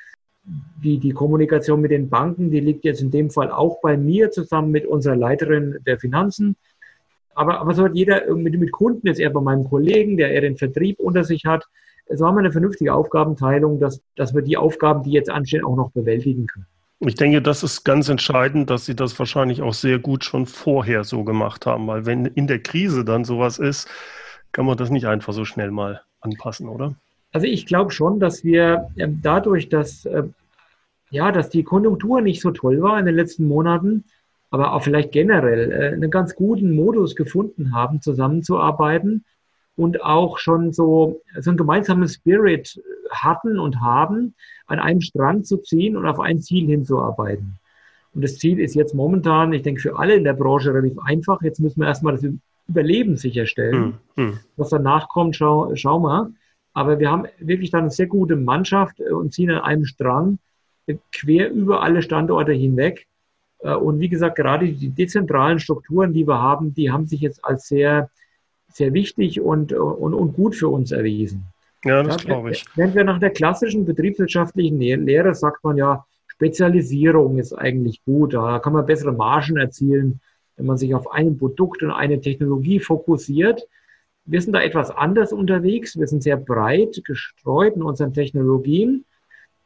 Die, 0.46 0.98
die 0.98 1.12
Kommunikation 1.12 1.80
mit 1.80 1.92
den 1.92 2.10
Banken, 2.10 2.52
die 2.52 2.60
liegt 2.60 2.84
jetzt 2.84 3.02
in 3.02 3.12
dem 3.12 3.30
Fall 3.30 3.50
auch 3.50 3.80
bei 3.82 3.96
mir 3.96 4.30
zusammen 4.32 4.72
mit 4.72 4.86
unserer 4.86 5.16
Leiterin 5.16 5.78
der 5.86 5.98
Finanzen. 5.98 6.58
Aber, 7.34 7.60
aber 7.60 7.74
so 7.74 7.86
hat 7.86 7.96
jeder 7.96 8.34
mit, 8.36 8.60
mit 8.60 8.72
Kunden, 8.72 9.08
jetzt 9.08 9.20
eher 9.20 9.30
bei 9.30 9.42
meinem 9.42 9.64
Kollegen, 9.64 10.18
der 10.18 10.32
eher 10.32 10.42
den 10.42 10.58
Vertrieb 10.58 11.00
unter 11.00 11.24
sich 11.24 11.46
hat, 11.46 11.66
es 12.06 12.20
war 12.20 12.32
mal 12.32 12.40
eine 12.40 12.52
vernünftige 12.52 12.94
Aufgabenteilung, 12.94 13.80
dass, 13.80 14.02
dass 14.16 14.36
wir 14.36 14.42
die 14.42 14.58
Aufgaben, 14.58 15.04
die 15.04 15.12
jetzt 15.12 15.30
anstehen, 15.30 15.64
auch 15.64 15.76
noch 15.76 15.92
bewältigen 15.92 16.48
können. 16.48 16.68
Ich 17.00 17.16
denke, 17.16 17.42
das 17.42 17.64
ist 17.64 17.84
ganz 17.84 18.08
entscheidend, 18.08 18.70
dass 18.70 18.86
Sie 18.86 18.96
das 18.96 19.18
wahrscheinlich 19.20 19.62
auch 19.62 19.74
sehr 19.74 20.00
gut 20.00 20.24
schon 20.24 20.46
vorher 20.46 21.04
so 21.04 21.24
gemacht 21.24 21.66
haben, 21.66 21.88
weil 21.88 22.06
wenn 22.06 22.26
in 22.26 22.48
der 22.48 22.60
Krise 22.60 23.04
dann 23.04 23.26
sowas 23.26 23.60
ist, 23.60 23.90
kann 24.52 24.66
man 24.66 24.78
das 24.78 24.90
nicht 24.90 25.08
einfach 25.08 25.34
so 25.34 25.44
schnell 25.44 25.72
mal 25.72 26.02
anpassen, 26.22 26.70
oder? 26.70 26.96
Also 27.34 27.48
ich 27.48 27.66
glaube 27.66 27.92
schon, 27.92 28.20
dass 28.20 28.44
wir 28.44 28.90
ähm, 28.96 29.20
dadurch, 29.22 29.68
dass, 29.68 30.06
äh, 30.06 30.24
ja, 31.10 31.32
dass 31.32 31.50
die 31.50 31.64
Konjunktur 31.64 32.22
nicht 32.22 32.42
so 32.42 32.52
toll 32.52 32.82
war 32.82 32.98
in 33.00 33.06
den 33.06 33.16
letzten 33.16 33.48
Monaten, 33.48 34.06
aber 34.52 34.74
auch 34.74 34.84
vielleicht 34.84 35.12
generell 35.12 35.72
äh, 35.72 35.94
einen 35.94 36.12
ganz 36.12 36.36
guten 36.36 36.76
Modus 36.76 37.16
gefunden 37.16 37.74
haben, 37.74 38.02
zusammenzuarbeiten 38.02 39.26
und 39.76 40.04
auch 40.04 40.38
schon 40.38 40.72
so, 40.72 41.22
so 41.40 41.50
ein 41.50 41.58
gemeinsames 41.58 42.14
Spirit 42.14 42.80
hatten 43.10 43.58
und 43.60 43.82
haben, 43.82 44.36
an 44.68 44.80
einem 44.80 45.02
Strand 45.02 45.48
zu 45.48 45.58
ziehen 45.58 45.98
und 45.98 46.06
auf 46.06 46.20
ein 46.20 46.40
Ziel 46.40 46.68
hinzuarbeiten. 46.68 47.58
Und 48.14 48.24
das 48.24 48.38
Ziel 48.38 48.60
ist 48.60 48.76
jetzt 48.76 48.94
momentan, 48.94 49.54
ich 49.54 49.64
denke, 49.64 49.82
für 49.82 49.98
alle 49.98 50.14
in 50.14 50.24
der 50.24 50.34
Branche 50.34 50.72
relativ 50.72 51.00
einfach. 51.00 51.42
Jetzt 51.42 51.60
müssen 51.60 51.82
wir 51.82 51.88
erstmal 51.88 52.14
das 52.14 52.26
Überleben 52.68 53.18
sicherstellen. 53.18 53.98
Hm, 54.16 54.32
hm. 54.32 54.40
Was 54.56 54.70
danach 54.70 55.10
kommt, 55.10 55.36
schau, 55.36 55.76
schau 55.76 56.00
mal. 56.00 56.32
Aber 56.74 57.00
wir 57.00 57.12
haben 57.12 57.28
wirklich 57.40 57.72
dann 57.72 57.82
eine 57.82 57.92
sehr 57.92 58.08
gute 58.08 58.36
Mannschaft 58.36 59.00
und 59.00 59.34
ziehen 59.34 59.52
an 59.52 59.62
einem 59.62 59.86
Strang 59.86 60.40
quer 61.12 61.52
über 61.52 61.82
alle 61.82 62.02
Standorte 62.02 62.52
hinweg. 62.52 63.08
Äh, 63.60 63.76
und 63.76 64.00
wie 64.00 64.10
gesagt, 64.10 64.36
gerade 64.36 64.68
die 64.68 64.90
dezentralen 64.90 65.60
Strukturen, 65.60 66.14
die 66.14 66.28
wir 66.28 66.42
haben, 66.42 66.74
die 66.74 66.92
haben 66.92 67.08
sich 67.08 67.22
jetzt 67.22 67.44
als 67.46 67.68
sehr 67.68 68.10
sehr 68.74 68.94
wichtig 68.94 69.40
und, 69.40 69.72
und, 69.72 70.14
und 70.14 70.34
gut 70.34 70.56
für 70.56 70.68
uns 70.68 70.92
erwiesen. 70.92 71.46
Ja, 71.86 72.02
das 72.02 72.24
ja, 72.24 72.28
glaube 72.28 72.52
ich. 72.52 72.66
Wenn 72.76 72.94
wir 72.94 73.04
nach 73.04 73.20
der 73.20 73.30
klassischen 73.30 73.86
betriebswirtschaftlichen 73.86 74.80
Lehre 74.80 75.36
sagt 75.36 75.64
man 75.64 75.78
ja, 75.78 76.06
Spezialisierung 76.28 77.38
ist 77.38 77.54
eigentlich 77.54 78.04
gut, 78.04 78.34
da 78.34 78.60
kann 78.60 78.74
man 78.74 78.86
bessere 78.86 79.12
Margen 79.12 79.58
erzielen, 79.58 80.20
wenn 80.56 80.66
man 80.66 80.78
sich 80.78 80.96
auf 80.96 81.12
ein 81.12 81.38
Produkt 81.38 81.84
und 81.84 81.92
eine 81.92 82.20
Technologie 82.20 82.80
fokussiert. 82.80 83.62
Wir 84.26 84.42
sind 84.42 84.54
da 84.54 84.62
etwas 84.62 84.90
anders 84.90 85.34
unterwegs. 85.34 85.98
Wir 85.98 86.08
sind 86.08 86.24
sehr 86.24 86.38
breit 86.38 87.02
gestreut 87.06 87.76
in 87.76 87.84
unseren 87.84 88.14
Technologien. 88.14 89.06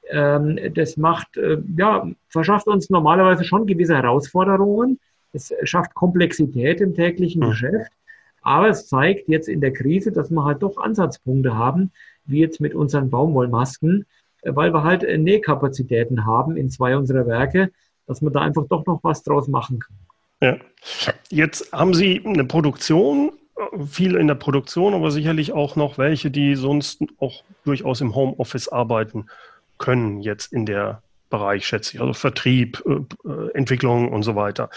Ähm, 0.10 0.60
das 0.74 0.98
macht, 0.98 1.38
äh, 1.38 1.58
ja, 1.78 2.10
verschafft 2.30 2.68
uns 2.68 2.90
normalerweise 2.90 3.44
schon 3.44 3.68
gewisse 3.68 3.96
Herausforderungen. 3.96 5.00
Es 5.34 5.54
schafft 5.64 5.94
Komplexität 5.94 6.82
im 6.82 6.96
täglichen 6.96 7.44
mhm. 7.44 7.50
Geschäft. 7.50 7.92
Aber 8.42 8.70
es 8.70 8.88
zeigt 8.88 9.28
jetzt 9.28 9.50
in 9.50 9.62
der 9.62 9.74
Krise, 9.74 10.12
dass 10.12 10.32
wir 10.32 10.46
halt 10.46 10.64
doch 10.64 10.78
Ansatzpunkte 10.78 11.56
haben, 11.56 11.92
wie 12.26 12.40
jetzt 12.40 12.62
mit 12.62 12.74
unseren 12.74 13.10
Baumwollmasken, 13.10 14.06
äh, 14.42 14.56
weil 14.56 14.74
wir 14.74 14.84
halt 14.84 15.04
äh, 15.04 15.18
Nähkapazitäten 15.18 16.26
haben 16.26 16.58
in 16.58 16.70
zwei 16.70 16.96
unserer 16.98 17.28
Werke, 17.28 17.72
dass 18.08 18.22
man 18.22 18.34
da 18.34 18.42
einfach 18.42 18.66
doch 18.68 18.86
noch 18.86 19.04
was 19.04 19.24
draus 19.24 19.48
machen 19.48 19.80
kann. 19.80 19.98
Ja. 20.42 20.58
Jetzt 21.30 21.74
haben 21.74 21.94
Sie 21.94 22.22
eine 22.24 22.46
Produktion, 22.46 23.32
viel 23.88 24.16
in 24.16 24.28
der 24.28 24.36
Produktion, 24.36 24.94
aber 24.94 25.12
sicherlich 25.12 25.54
auch 25.54 25.76
noch 25.76 25.98
welche, 25.98 26.32
die 26.32 26.56
sonst 26.56 27.02
auch 27.20 27.44
durchaus 27.66 28.02
im 28.02 28.16
Homeoffice 28.16 28.68
arbeiten 28.68 29.28
können, 29.78 30.22
jetzt 30.22 30.54
in 30.54 30.66
der 30.66 31.02
Bereich, 31.30 31.68
schätze 31.68 31.96
ich, 31.96 32.02
also 32.02 32.14
Vertrieb, 32.14 32.82
äh, 32.86 33.30
äh, 33.30 33.52
Entwicklung 33.54 34.12
und 34.12 34.24
so 34.24 34.36
weiter. 34.36 34.70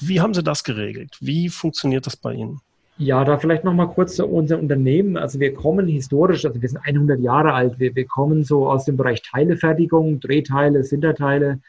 Wie 0.00 0.20
haben 0.20 0.34
Sie 0.34 0.42
das 0.42 0.62
geregelt? 0.62 1.16
Wie 1.20 1.48
funktioniert 1.48 2.06
das 2.06 2.16
bei 2.16 2.32
Ihnen? 2.32 2.60
Ja, 2.98 3.24
da 3.24 3.36
vielleicht 3.36 3.64
nochmal 3.64 3.88
kurz 3.88 4.16
zu 4.16 4.26
unser 4.26 4.58
Unternehmen. 4.58 5.16
Also 5.16 5.38
wir 5.40 5.52
kommen 5.52 5.86
historisch, 5.86 6.44
also 6.46 6.62
wir 6.62 6.68
sind 6.68 6.80
100 6.82 7.20
Jahre 7.20 7.52
alt, 7.52 7.78
wir, 7.78 7.94
wir 7.94 8.06
kommen 8.06 8.44
so 8.44 8.70
aus 8.70 8.84
dem 8.84 8.96
Bereich 8.96 9.20
Teilefertigung, 9.22 10.20
Drehteile, 10.20 10.82
Sinterteile, 10.82 11.60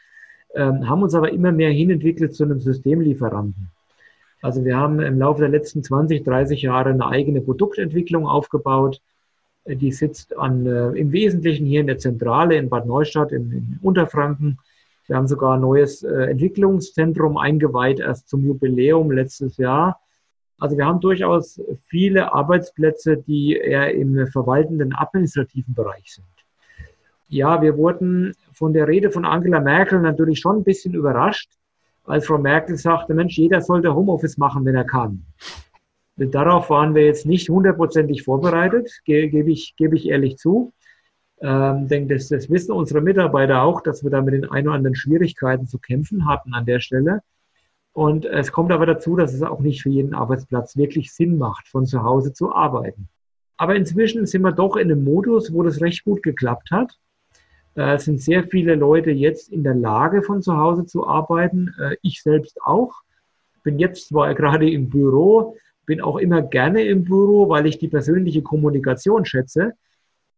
ähm, 0.54 0.88
haben 0.88 1.02
uns 1.02 1.14
aber 1.14 1.30
immer 1.32 1.52
mehr 1.52 1.70
hinentwickelt 1.70 2.34
zu 2.34 2.44
einem 2.44 2.60
Systemlieferanten. 2.60 3.70
Also 4.40 4.64
wir 4.64 4.76
haben 4.76 5.00
im 5.00 5.18
Laufe 5.18 5.40
der 5.40 5.48
letzten 5.48 5.82
20, 5.82 6.24
30 6.24 6.62
Jahre 6.62 6.90
eine 6.90 7.06
eigene 7.06 7.40
Produktentwicklung 7.40 8.26
aufgebaut. 8.26 9.00
Die 9.66 9.92
sitzt 9.92 10.36
an, 10.36 10.64
äh, 10.66 10.88
im 10.90 11.12
Wesentlichen 11.12 11.66
hier 11.66 11.80
in 11.80 11.86
der 11.86 11.98
Zentrale 11.98 12.56
in 12.56 12.68
Bad 12.68 12.86
Neustadt 12.86 13.32
in, 13.32 13.50
in 13.52 13.78
Unterfranken. 13.82 14.58
Wir 15.06 15.16
haben 15.16 15.26
sogar 15.26 15.54
ein 15.54 15.60
neues 15.60 16.02
äh, 16.02 16.30
Entwicklungszentrum 16.30 17.36
eingeweiht, 17.36 17.98
erst 17.98 18.28
zum 18.28 18.44
Jubiläum 18.44 19.10
letztes 19.10 19.56
Jahr. 19.56 20.00
Also 20.58 20.76
wir 20.76 20.86
haben 20.86 21.00
durchaus 21.00 21.60
viele 21.86 22.32
Arbeitsplätze, 22.32 23.16
die 23.16 23.56
eher 23.56 23.94
im 23.94 24.26
verwaltenden 24.28 24.94
administrativen 24.94 25.74
Bereich 25.74 26.12
sind. 26.14 26.26
Ja, 27.28 27.62
wir 27.62 27.76
wurden 27.76 28.34
von 28.52 28.72
der 28.72 28.88
Rede 28.88 29.10
von 29.10 29.24
Angela 29.24 29.60
Merkel 29.60 30.00
natürlich 30.00 30.40
schon 30.40 30.58
ein 30.58 30.64
bisschen 30.64 30.94
überrascht, 30.94 31.50
als 32.08 32.26
Frau 32.26 32.38
Merkel 32.38 32.76
sagte, 32.76 33.14
Mensch, 33.14 33.36
jeder 33.36 33.60
sollte 33.60 33.94
Homeoffice 33.94 34.38
machen, 34.38 34.64
wenn 34.64 34.74
er 34.74 34.84
kann. 34.84 35.24
Darauf 36.16 36.68
waren 36.70 36.94
wir 36.94 37.04
jetzt 37.04 37.26
nicht 37.26 37.48
hundertprozentig 37.48 38.24
vorbereitet, 38.24 38.90
ge 39.04 39.28
gebe 39.28 39.52
ich, 39.52 39.76
gebe 39.76 39.94
ich 39.94 40.08
ehrlich 40.08 40.36
zu. 40.36 40.72
Ähm, 41.40 41.86
denke, 41.86 42.14
das, 42.14 42.28
das 42.28 42.50
wissen 42.50 42.72
unsere 42.72 43.00
Mitarbeiter 43.00 43.62
auch, 43.62 43.80
dass 43.80 44.02
wir 44.02 44.10
da 44.10 44.20
mit 44.20 44.34
den 44.34 44.50
ein 44.50 44.66
oder 44.66 44.74
anderen 44.76 44.96
Schwierigkeiten 44.96 45.68
zu 45.68 45.78
kämpfen 45.78 46.26
hatten 46.26 46.54
an 46.54 46.66
der 46.66 46.80
Stelle. 46.80 47.20
Und 47.92 48.24
es 48.24 48.50
kommt 48.50 48.72
aber 48.72 48.86
dazu, 48.86 49.16
dass 49.16 49.32
es 49.32 49.42
auch 49.42 49.60
nicht 49.60 49.82
für 49.82 49.90
jeden 49.90 50.14
Arbeitsplatz 50.14 50.76
wirklich 50.76 51.12
Sinn 51.12 51.38
macht, 51.38 51.68
von 51.68 51.86
zu 51.86 52.02
Hause 52.02 52.32
zu 52.32 52.52
arbeiten. 52.52 53.08
Aber 53.56 53.76
inzwischen 53.76 54.26
sind 54.26 54.42
wir 54.42 54.52
doch 54.52 54.76
in 54.76 54.90
einem 54.90 55.04
Modus, 55.04 55.52
wo 55.52 55.62
das 55.62 55.80
recht 55.80 56.04
gut 56.04 56.22
geklappt 56.22 56.70
hat. 56.70 56.96
Äh, 57.74 57.98
sind 57.98 58.20
sehr 58.20 58.44
viele 58.44 58.74
Leute 58.74 59.10
jetzt 59.10 59.52
in 59.52 59.62
der 59.62 59.74
Lage, 59.74 60.22
von 60.22 60.42
zu 60.42 60.56
Hause 60.56 60.84
zu 60.86 61.06
arbeiten. 61.06 61.74
Äh, 61.78 61.96
ich 62.02 62.22
selbst 62.22 62.60
auch. 62.62 62.92
Bin 63.62 63.78
jetzt 63.78 64.08
zwar 64.08 64.34
gerade 64.34 64.68
im 64.68 64.88
Büro, 64.88 65.56
bin 65.86 66.00
auch 66.00 66.16
immer 66.16 66.42
gerne 66.42 66.82
im 66.82 67.04
Büro, 67.04 67.48
weil 67.48 67.66
ich 67.66 67.78
die 67.78 67.88
persönliche 67.88 68.42
Kommunikation 68.42 69.24
schätze. 69.24 69.74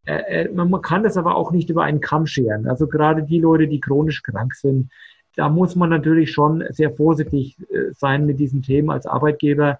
Äh, 0.04 0.48
man 0.48 0.82
kann 0.82 1.02
das 1.02 1.16
aber 1.16 1.36
auch 1.36 1.50
nicht 1.50 1.70
über 1.70 1.84
einen 1.84 2.00
Kamm 2.00 2.26
scheren. 2.26 2.68
Also 2.68 2.86
gerade 2.86 3.22
die 3.22 3.40
Leute, 3.40 3.68
die 3.68 3.80
chronisch 3.80 4.22
krank 4.22 4.54
sind, 4.54 4.90
da 5.36 5.48
muss 5.48 5.76
man 5.76 5.88
natürlich 5.88 6.32
schon 6.32 6.64
sehr 6.70 6.90
vorsichtig 6.90 7.56
sein 7.92 8.26
mit 8.26 8.40
diesen 8.40 8.62
Themen 8.62 8.90
als 8.90 9.06
Arbeitgeber. 9.06 9.78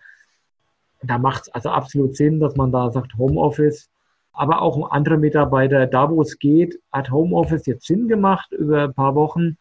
Da 1.03 1.19
macht 1.19 1.43
es 1.43 1.49
also 1.49 1.71
absolut 1.71 2.17
Sinn, 2.17 2.39
dass 2.41 2.57
man 2.57 2.71
da 2.71 2.91
sagt 2.91 3.19
Homeoffice 3.19 3.90
aber 4.33 4.63
auch 4.63 4.91
andere 4.91 5.19
Mitarbeiter, 5.19 5.87
da 5.87 6.11
wo 6.11 6.23
es 6.23 6.39
geht, 6.39 6.81
hat 6.93 7.11
Homeoffice 7.11 7.67
jetzt 7.67 7.87
Sinn 7.87 8.09
gemacht 8.09 8.53
über 8.53 8.85
ein 8.85 8.95
paar 8.95 9.15
Wochen. 9.15 9.57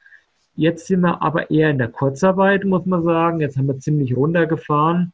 Jetzt 0.55 0.87
sind 0.87 1.01
wir 1.01 1.21
aber 1.21 1.49
eher 1.51 1.69
in 1.69 1.77
der 1.77 1.87
Kurzarbeit, 1.87 2.65
muss 2.65 2.85
man 2.85 3.03
sagen. 3.03 3.39
Jetzt 3.39 3.57
haben 3.57 3.67
wir 3.67 3.79
ziemlich 3.79 4.15
runtergefahren. 4.15 5.13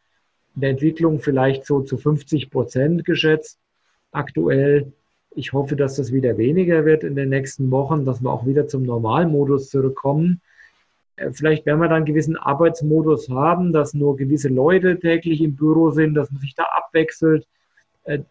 In 0.55 0.61
der 0.61 0.71
Entwicklung 0.71 1.19
vielleicht 1.19 1.65
so 1.65 1.81
zu 1.81 1.97
50 1.97 2.49
Prozent 2.49 3.05
geschätzt 3.05 3.59
aktuell. 4.11 4.91
Ich 5.31 5.53
hoffe, 5.53 5.75
dass 5.75 5.97
das 5.97 6.13
wieder 6.13 6.37
weniger 6.37 6.85
wird 6.85 7.03
in 7.03 7.15
den 7.15 7.29
nächsten 7.29 7.69
Wochen, 7.71 8.05
dass 8.05 8.21
wir 8.21 8.31
auch 8.31 8.45
wieder 8.45 8.67
zum 8.67 8.83
Normalmodus 8.83 9.69
zurückkommen. 9.69 10.41
Äh, 11.17 11.31
vielleicht 11.31 11.65
werden 11.65 11.81
wir 11.81 11.89
dann 11.89 11.97
einen 11.97 12.05
gewissen 12.05 12.37
Arbeitsmodus 12.37 13.29
haben, 13.29 13.73
dass 13.73 13.93
nur 13.93 14.15
gewisse 14.15 14.49
Leute 14.49 14.99
täglich 14.99 15.41
im 15.41 15.55
Büro 15.55 15.91
sind, 15.91 16.15
dass 16.15 16.31
man 16.31 16.41
sich 16.41 16.55
da 16.55 16.63
abwechselt 16.75 17.45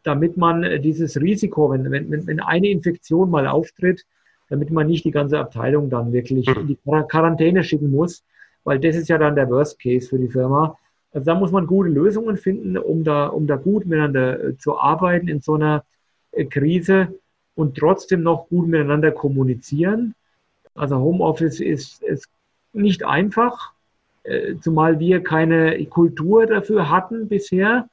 damit 0.02 0.36
man 0.36 0.62
äh, 0.62 0.80
dieses 0.80 1.20
Risiko, 1.20 1.70
wenn, 1.70 1.90
wenn, 1.90 2.26
wenn 2.26 2.40
eine 2.40 2.68
Infektion 2.68 3.30
mal 3.30 3.46
auftritt, 3.46 4.06
damit 4.48 4.70
man 4.70 4.86
nicht 4.86 5.04
die 5.04 5.10
ganze 5.10 5.38
Abteilung 5.38 5.90
dann 5.90 6.12
wirklich 6.12 6.46
mhm. 6.48 6.60
in 6.60 6.66
die 6.68 6.78
Quarantäne 7.08 7.64
schicken 7.64 7.90
muss, 7.90 8.22
weil 8.62 8.78
das 8.78 8.96
ist 8.96 9.08
ja 9.08 9.18
dann 9.18 9.34
der 9.34 9.50
Worst 9.50 9.80
Case 9.80 10.08
für 10.08 10.18
die 10.18 10.28
Firma. 10.28 10.78
Also 11.12 11.26
da 11.26 11.34
muss 11.34 11.50
man 11.50 11.66
gute 11.66 11.90
Lösungen 11.90 12.36
finden, 12.36 12.76
um 12.78 13.04
da, 13.04 13.26
um 13.26 13.46
da 13.46 13.56
gut 13.56 13.86
miteinander 13.86 14.42
äh, 14.42 14.56
zu 14.56 14.78
arbeiten 14.78 15.28
in 15.28 15.40
so 15.40 15.54
einer 15.54 15.84
Krise 16.50 17.14
und 17.54 17.76
trotzdem 17.76 18.24
noch 18.24 18.48
gut 18.48 18.66
miteinander 18.66 19.12
kommunizieren. 19.12 20.14
Also 20.74 20.98
Homeoffice 20.98 21.60
ist, 21.60 22.02
ist 22.02 22.28
nicht 22.72 23.04
einfach, 23.06 23.72
zumal 24.60 24.98
wir 24.98 25.22
keine 25.22 25.84
Kultur 25.84 26.46
dafür 26.46 26.90
hatten 26.90 27.28
bisher. 27.28 27.88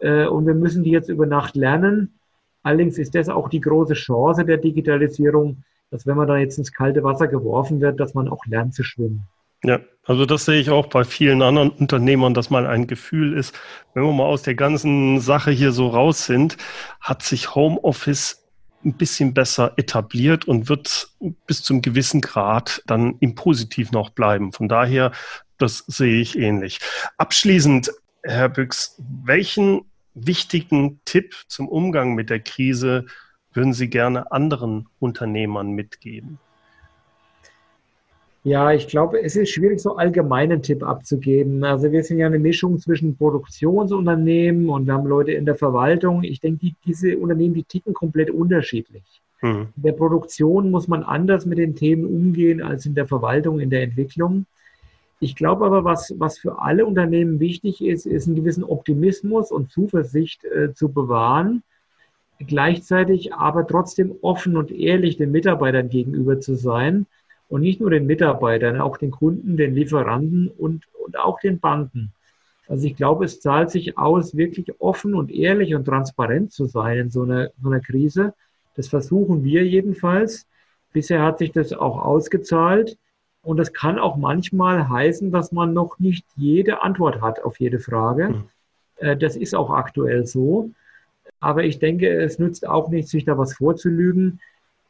Äh, 0.00 0.26
und 0.26 0.46
wir 0.46 0.54
müssen 0.54 0.84
die 0.84 0.90
jetzt 0.90 1.08
über 1.08 1.26
Nacht 1.26 1.56
lernen. 1.56 2.18
Allerdings 2.62 2.98
ist 2.98 3.14
das 3.14 3.28
auch 3.28 3.48
die 3.48 3.60
große 3.60 3.94
Chance 3.94 4.44
der 4.44 4.58
Digitalisierung, 4.58 5.64
dass 5.90 6.06
wenn 6.06 6.16
man 6.16 6.28
da 6.28 6.36
jetzt 6.36 6.58
ins 6.58 6.72
kalte 6.72 7.02
Wasser 7.02 7.28
geworfen 7.28 7.80
wird, 7.80 7.98
dass 8.00 8.14
man 8.14 8.28
auch 8.28 8.44
lernt 8.46 8.74
zu 8.74 8.82
schwimmen. 8.82 9.26
Ja, 9.64 9.80
also 10.04 10.24
das 10.24 10.44
sehe 10.44 10.60
ich 10.60 10.70
auch 10.70 10.86
bei 10.86 11.02
vielen 11.04 11.42
anderen 11.42 11.70
Unternehmern, 11.70 12.32
dass 12.32 12.50
mal 12.50 12.66
ein 12.66 12.86
Gefühl 12.86 13.36
ist, 13.36 13.58
wenn 13.92 14.04
wir 14.04 14.12
mal 14.12 14.24
aus 14.24 14.42
der 14.42 14.54
ganzen 14.54 15.20
Sache 15.20 15.50
hier 15.50 15.72
so 15.72 15.88
raus 15.88 16.26
sind, 16.26 16.56
hat 17.00 17.22
sich 17.22 17.54
Homeoffice 17.54 18.44
ein 18.84 18.92
bisschen 18.92 19.34
besser 19.34 19.72
etabliert 19.76 20.46
und 20.46 20.68
wird 20.68 21.08
bis 21.46 21.62
zum 21.62 21.82
gewissen 21.82 22.20
Grad 22.20 22.82
dann 22.86 23.16
im 23.18 23.34
Positiv 23.34 23.90
noch 23.90 24.10
bleiben. 24.10 24.52
Von 24.52 24.68
daher, 24.68 25.10
das 25.58 25.78
sehe 25.88 26.20
ich 26.20 26.38
ähnlich. 26.38 26.78
Abschließend 27.16 27.90
Herr 28.22 28.48
Büchs, 28.48 29.00
welchen 29.24 29.82
wichtigen 30.14 31.00
Tipp 31.04 31.34
zum 31.48 31.68
Umgang 31.68 32.14
mit 32.14 32.30
der 32.30 32.40
Krise 32.40 33.06
würden 33.52 33.72
Sie 33.72 33.88
gerne 33.88 34.30
anderen 34.32 34.88
Unternehmern 34.98 35.70
mitgeben? 35.72 36.38
Ja, 38.44 38.72
ich 38.72 38.86
glaube, 38.88 39.20
es 39.22 39.36
ist 39.36 39.50
schwierig, 39.50 39.80
so 39.80 39.96
allgemeinen 39.96 40.62
Tipp 40.62 40.82
abzugeben. 40.82 41.64
Also 41.64 41.90
wir 41.90 42.02
sind 42.02 42.18
ja 42.18 42.26
eine 42.26 42.38
Mischung 42.38 42.78
zwischen 42.78 43.16
Produktionsunternehmen 43.16 44.68
und 44.68 44.86
wir 44.86 44.94
haben 44.94 45.06
Leute 45.06 45.32
in 45.32 45.44
der 45.44 45.56
Verwaltung. 45.56 46.22
Ich 46.22 46.40
denke, 46.40 46.60
die, 46.60 46.74
diese 46.86 47.18
Unternehmen, 47.18 47.54
die 47.54 47.64
ticken 47.64 47.94
komplett 47.94 48.30
unterschiedlich. 48.30 49.02
Mhm. 49.42 49.68
In 49.76 49.82
der 49.82 49.92
Produktion 49.92 50.70
muss 50.70 50.88
man 50.88 51.02
anders 51.02 51.46
mit 51.46 51.58
den 51.58 51.74
Themen 51.74 52.06
umgehen 52.06 52.62
als 52.62 52.86
in 52.86 52.94
der 52.94 53.06
Verwaltung, 53.06 53.60
in 53.60 53.70
der 53.70 53.82
Entwicklung. 53.82 54.46
Ich 55.20 55.34
glaube 55.34 55.66
aber, 55.66 55.84
was, 55.84 56.14
was 56.18 56.38
für 56.38 56.60
alle 56.60 56.86
Unternehmen 56.86 57.40
wichtig 57.40 57.82
ist, 57.82 58.06
ist 58.06 58.26
einen 58.26 58.36
gewissen 58.36 58.62
Optimismus 58.62 59.50
und 59.50 59.70
Zuversicht 59.70 60.44
äh, 60.44 60.72
zu 60.72 60.92
bewahren, 60.92 61.62
gleichzeitig 62.38 63.34
aber 63.34 63.66
trotzdem 63.66 64.14
offen 64.22 64.56
und 64.56 64.70
ehrlich 64.70 65.16
den 65.16 65.32
Mitarbeitern 65.32 65.88
gegenüber 65.88 66.38
zu 66.38 66.54
sein 66.54 67.06
und 67.48 67.62
nicht 67.62 67.80
nur 67.80 67.90
den 67.90 68.06
Mitarbeitern, 68.06 68.80
auch 68.80 68.96
den 68.96 69.10
Kunden, 69.10 69.56
den 69.56 69.74
Lieferanten 69.74 70.48
und, 70.48 70.84
und 71.04 71.18
auch 71.18 71.40
den 71.40 71.58
Banken. 71.58 72.12
Also 72.68 72.86
ich 72.86 72.94
glaube, 72.94 73.24
es 73.24 73.40
zahlt 73.40 73.70
sich 73.70 73.96
aus, 73.96 74.36
wirklich 74.36 74.80
offen 74.80 75.14
und 75.14 75.32
ehrlich 75.32 75.74
und 75.74 75.86
transparent 75.86 76.52
zu 76.52 76.66
sein 76.66 76.98
in 76.98 77.10
so 77.10 77.22
einer, 77.22 77.50
so 77.60 77.70
einer 77.70 77.80
Krise. 77.80 78.34
Das 78.76 78.88
versuchen 78.88 79.42
wir 79.42 79.66
jedenfalls. 79.66 80.46
Bisher 80.92 81.22
hat 81.22 81.38
sich 81.38 81.50
das 81.50 81.72
auch 81.72 81.98
ausgezahlt. 81.98 82.98
Und 83.42 83.56
das 83.56 83.72
kann 83.72 83.98
auch 83.98 84.16
manchmal 84.16 84.88
heißen, 84.88 85.30
dass 85.30 85.52
man 85.52 85.72
noch 85.72 85.98
nicht 85.98 86.26
jede 86.36 86.82
Antwort 86.82 87.20
hat 87.20 87.42
auf 87.44 87.58
jede 87.60 87.78
Frage. 87.78 88.28
Mhm. 89.00 89.18
Das 89.20 89.36
ist 89.36 89.54
auch 89.54 89.70
aktuell 89.70 90.26
so. 90.26 90.70
Aber 91.40 91.62
ich 91.62 91.78
denke, 91.78 92.08
es 92.10 92.38
nützt 92.38 92.66
auch 92.66 92.88
nicht, 92.88 93.08
sich 93.08 93.24
da 93.24 93.38
was 93.38 93.54
vorzulügen. 93.54 94.40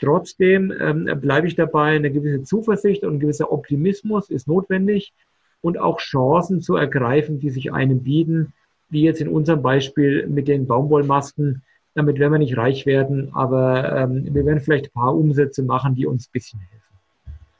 Trotzdem 0.00 0.72
ähm, 0.80 1.10
bleibe 1.20 1.46
ich 1.46 1.56
dabei, 1.56 1.96
eine 1.96 2.10
gewisse 2.10 2.44
Zuversicht 2.44 3.04
und 3.04 3.14
ein 3.14 3.20
gewisser 3.20 3.52
Optimismus 3.52 4.30
ist 4.30 4.48
notwendig 4.48 5.12
und 5.60 5.78
auch 5.78 5.98
Chancen 5.98 6.60
zu 6.62 6.76
ergreifen, 6.76 7.40
die 7.40 7.50
sich 7.50 7.72
einem 7.72 8.02
bieten, 8.02 8.52
wie 8.88 9.02
jetzt 9.02 9.20
in 9.20 9.28
unserem 9.28 9.60
Beispiel 9.60 10.26
mit 10.26 10.48
den 10.48 10.66
Baumwollmasken, 10.66 11.62
Damit 11.94 12.18
werden 12.18 12.32
wir 12.32 12.38
nicht 12.38 12.56
reich 12.56 12.86
werden, 12.86 13.30
aber 13.34 13.92
ähm, 13.96 14.28
wir 14.32 14.46
werden 14.46 14.60
vielleicht 14.60 14.86
ein 14.86 14.92
paar 14.92 15.16
Umsätze 15.16 15.64
machen, 15.64 15.96
die 15.96 16.06
uns 16.06 16.28
ein 16.28 16.32
bisschen 16.32 16.60
helfen. 16.60 16.77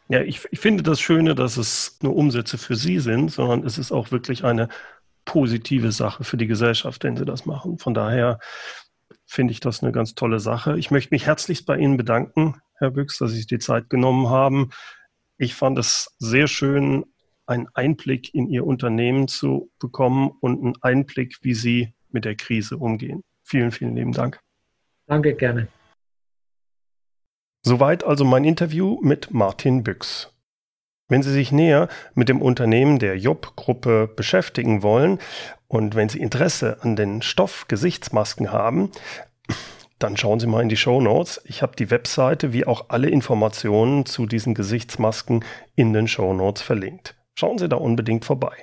Ja, 0.09 0.23
ich, 0.23 0.47
ich 0.51 0.59
finde 0.59 0.83
das 0.83 1.01
Schöne, 1.01 1.35
dass 1.35 1.57
es 1.59 1.99
nur 2.03 2.17
Umsätze 2.17 2.57
für 2.57 2.77
Sie 2.77 2.99
sind, 2.99 3.31
sondern 3.31 3.65
es 3.65 3.77
ist 3.77 3.93
auch 3.93 4.11
wirklich 4.11 4.45
eine 4.45 4.69
positive 5.27 5.93
Sache 5.93 6.25
für 6.25 6.39
die 6.39 6.47
Gesellschaft, 6.47 7.05
wenn 7.05 7.17
Sie 7.17 7.27
das 7.27 7.45
machen. 7.45 7.79
Von 7.79 7.93
daher 7.93 8.39
finde 9.27 9.53
ich 9.53 9.61
das 9.61 9.83
eine 9.83 9.93
ganz 9.93 10.15
tolle 10.15 10.41
Sache. 10.41 10.79
Ich 10.79 10.91
möchte 10.91 11.15
mich 11.15 11.27
herzlichst 11.27 11.67
bei 11.67 11.77
Ihnen 11.77 11.99
bedanken, 11.99 12.57
Herr 12.79 12.91
Büchs, 12.91 13.19
dass 13.19 13.31
Sie 13.31 13.37
sich 13.37 13.47
die 13.47 13.59
Zeit 13.59 13.91
genommen 13.91 14.31
haben. 14.31 14.71
Ich 15.37 15.55
fand 15.55 15.79
es 15.79 16.15
sehr 16.19 16.49
schön, 16.49 17.05
einen 17.45 17.69
Einblick 17.75 18.35
in 18.35 18.49
Ihr 18.49 18.67
Unternehmen 18.67 19.29
zu 19.29 19.71
bekommen 19.79 20.31
und 20.41 20.63
einen 20.63 20.75
Einblick, 20.81 21.37
wie 21.43 21.55
Sie 21.55 21.95
mit 22.11 22.25
der 22.25 22.35
Krise 22.35 22.79
umgehen. 22.79 23.23
Vielen, 23.43 23.71
vielen 23.71 23.95
lieben 23.95 24.13
Dank. 24.13 24.41
Danke, 25.07 25.35
gerne. 25.35 25.69
Soweit 27.63 28.05
also 28.05 28.25
mein 28.25 28.45
Interview 28.45 28.99
mit 29.03 29.33
Martin 29.33 29.83
Büchs. 29.83 30.33
Wenn 31.09 31.23
Sie 31.23 31.33
sich 31.33 31.53
näher 31.53 31.89
mit 32.15 32.29
dem 32.29 32.43
Unternehmen 32.43 32.99
der 32.99 33.17
Job-Gruppe 33.17 34.11
beschäftigen 34.15 34.83
wollen 34.83 35.19
und 35.67 35.95
wenn 35.95 36.09
Sie 36.09 36.21
Interesse 36.21 36.79
an 36.83 36.97
den 36.97 37.23
Stoff-Gesichtsmasken 37.23 38.53
haben, 38.53 38.93
dann 39.99 40.17
schauen 40.17 40.39
Sie 40.39 40.47
mal 40.47 40.63
in 40.63 40.69
die 40.69 40.77
Show 40.77 41.01
Notes. 41.01 41.41
Ich 41.45 41.63
habe 41.63 41.75
die 41.77 41.91
Webseite 41.91 42.53
wie 42.53 42.67
auch 42.67 42.91
alle 42.91 43.09
Informationen 43.09 44.07
zu 44.07 44.27
diesen 44.27 44.55
Gesichtsmasken 44.55 45.45
in 45.75 45.93
den 45.93 46.07
Show 46.09 46.35
Notes 46.35 46.63
verlinkt. 46.63 47.17
Schauen 47.35 47.59
Sie 47.59 47.69
da 47.69 47.77
unbedingt 47.77 48.25
vorbei. 48.25 48.63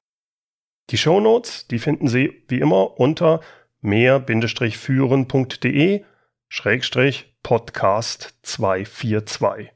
Die 0.92 0.98
Show 0.98 1.20
Notes, 1.20 1.68
die 1.68 1.80
finden 1.80 2.08
Sie 2.08 2.44
wie 2.48 2.60
immer 2.60 2.98
unter 3.00 3.42
mehr-führen.de 3.82 6.04
Schrägstrich 6.48 7.36
Podcast 7.44 8.38
242. 8.44 9.72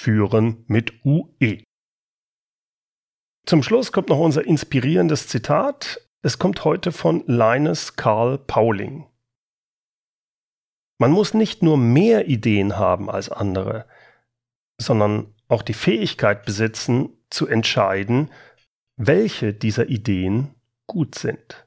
Führen 0.00 0.64
mit 0.66 1.04
UE. 1.04 1.62
Zum 3.46 3.62
Schluss 3.62 3.92
kommt 3.92 4.08
noch 4.08 4.18
unser 4.18 4.44
inspirierendes 4.46 5.28
Zitat. 5.28 6.00
Es 6.22 6.38
kommt 6.38 6.64
heute 6.64 6.90
von 6.90 7.22
Linus 7.26 7.96
Karl 7.96 8.38
Pauling. 8.38 9.06
Man 10.98 11.12
muss 11.12 11.34
nicht 11.34 11.62
nur 11.62 11.76
mehr 11.76 12.28
Ideen 12.28 12.78
haben 12.78 13.10
als 13.10 13.28
andere, 13.28 13.86
sondern 14.80 15.34
auch 15.48 15.62
die 15.62 15.74
Fähigkeit 15.74 16.44
besitzen, 16.46 17.10
zu 17.28 17.46
entscheiden, 17.46 18.30
welche 18.96 19.52
dieser 19.52 19.88
Ideen 19.88 20.54
gut 20.86 21.14
sind. 21.14 21.66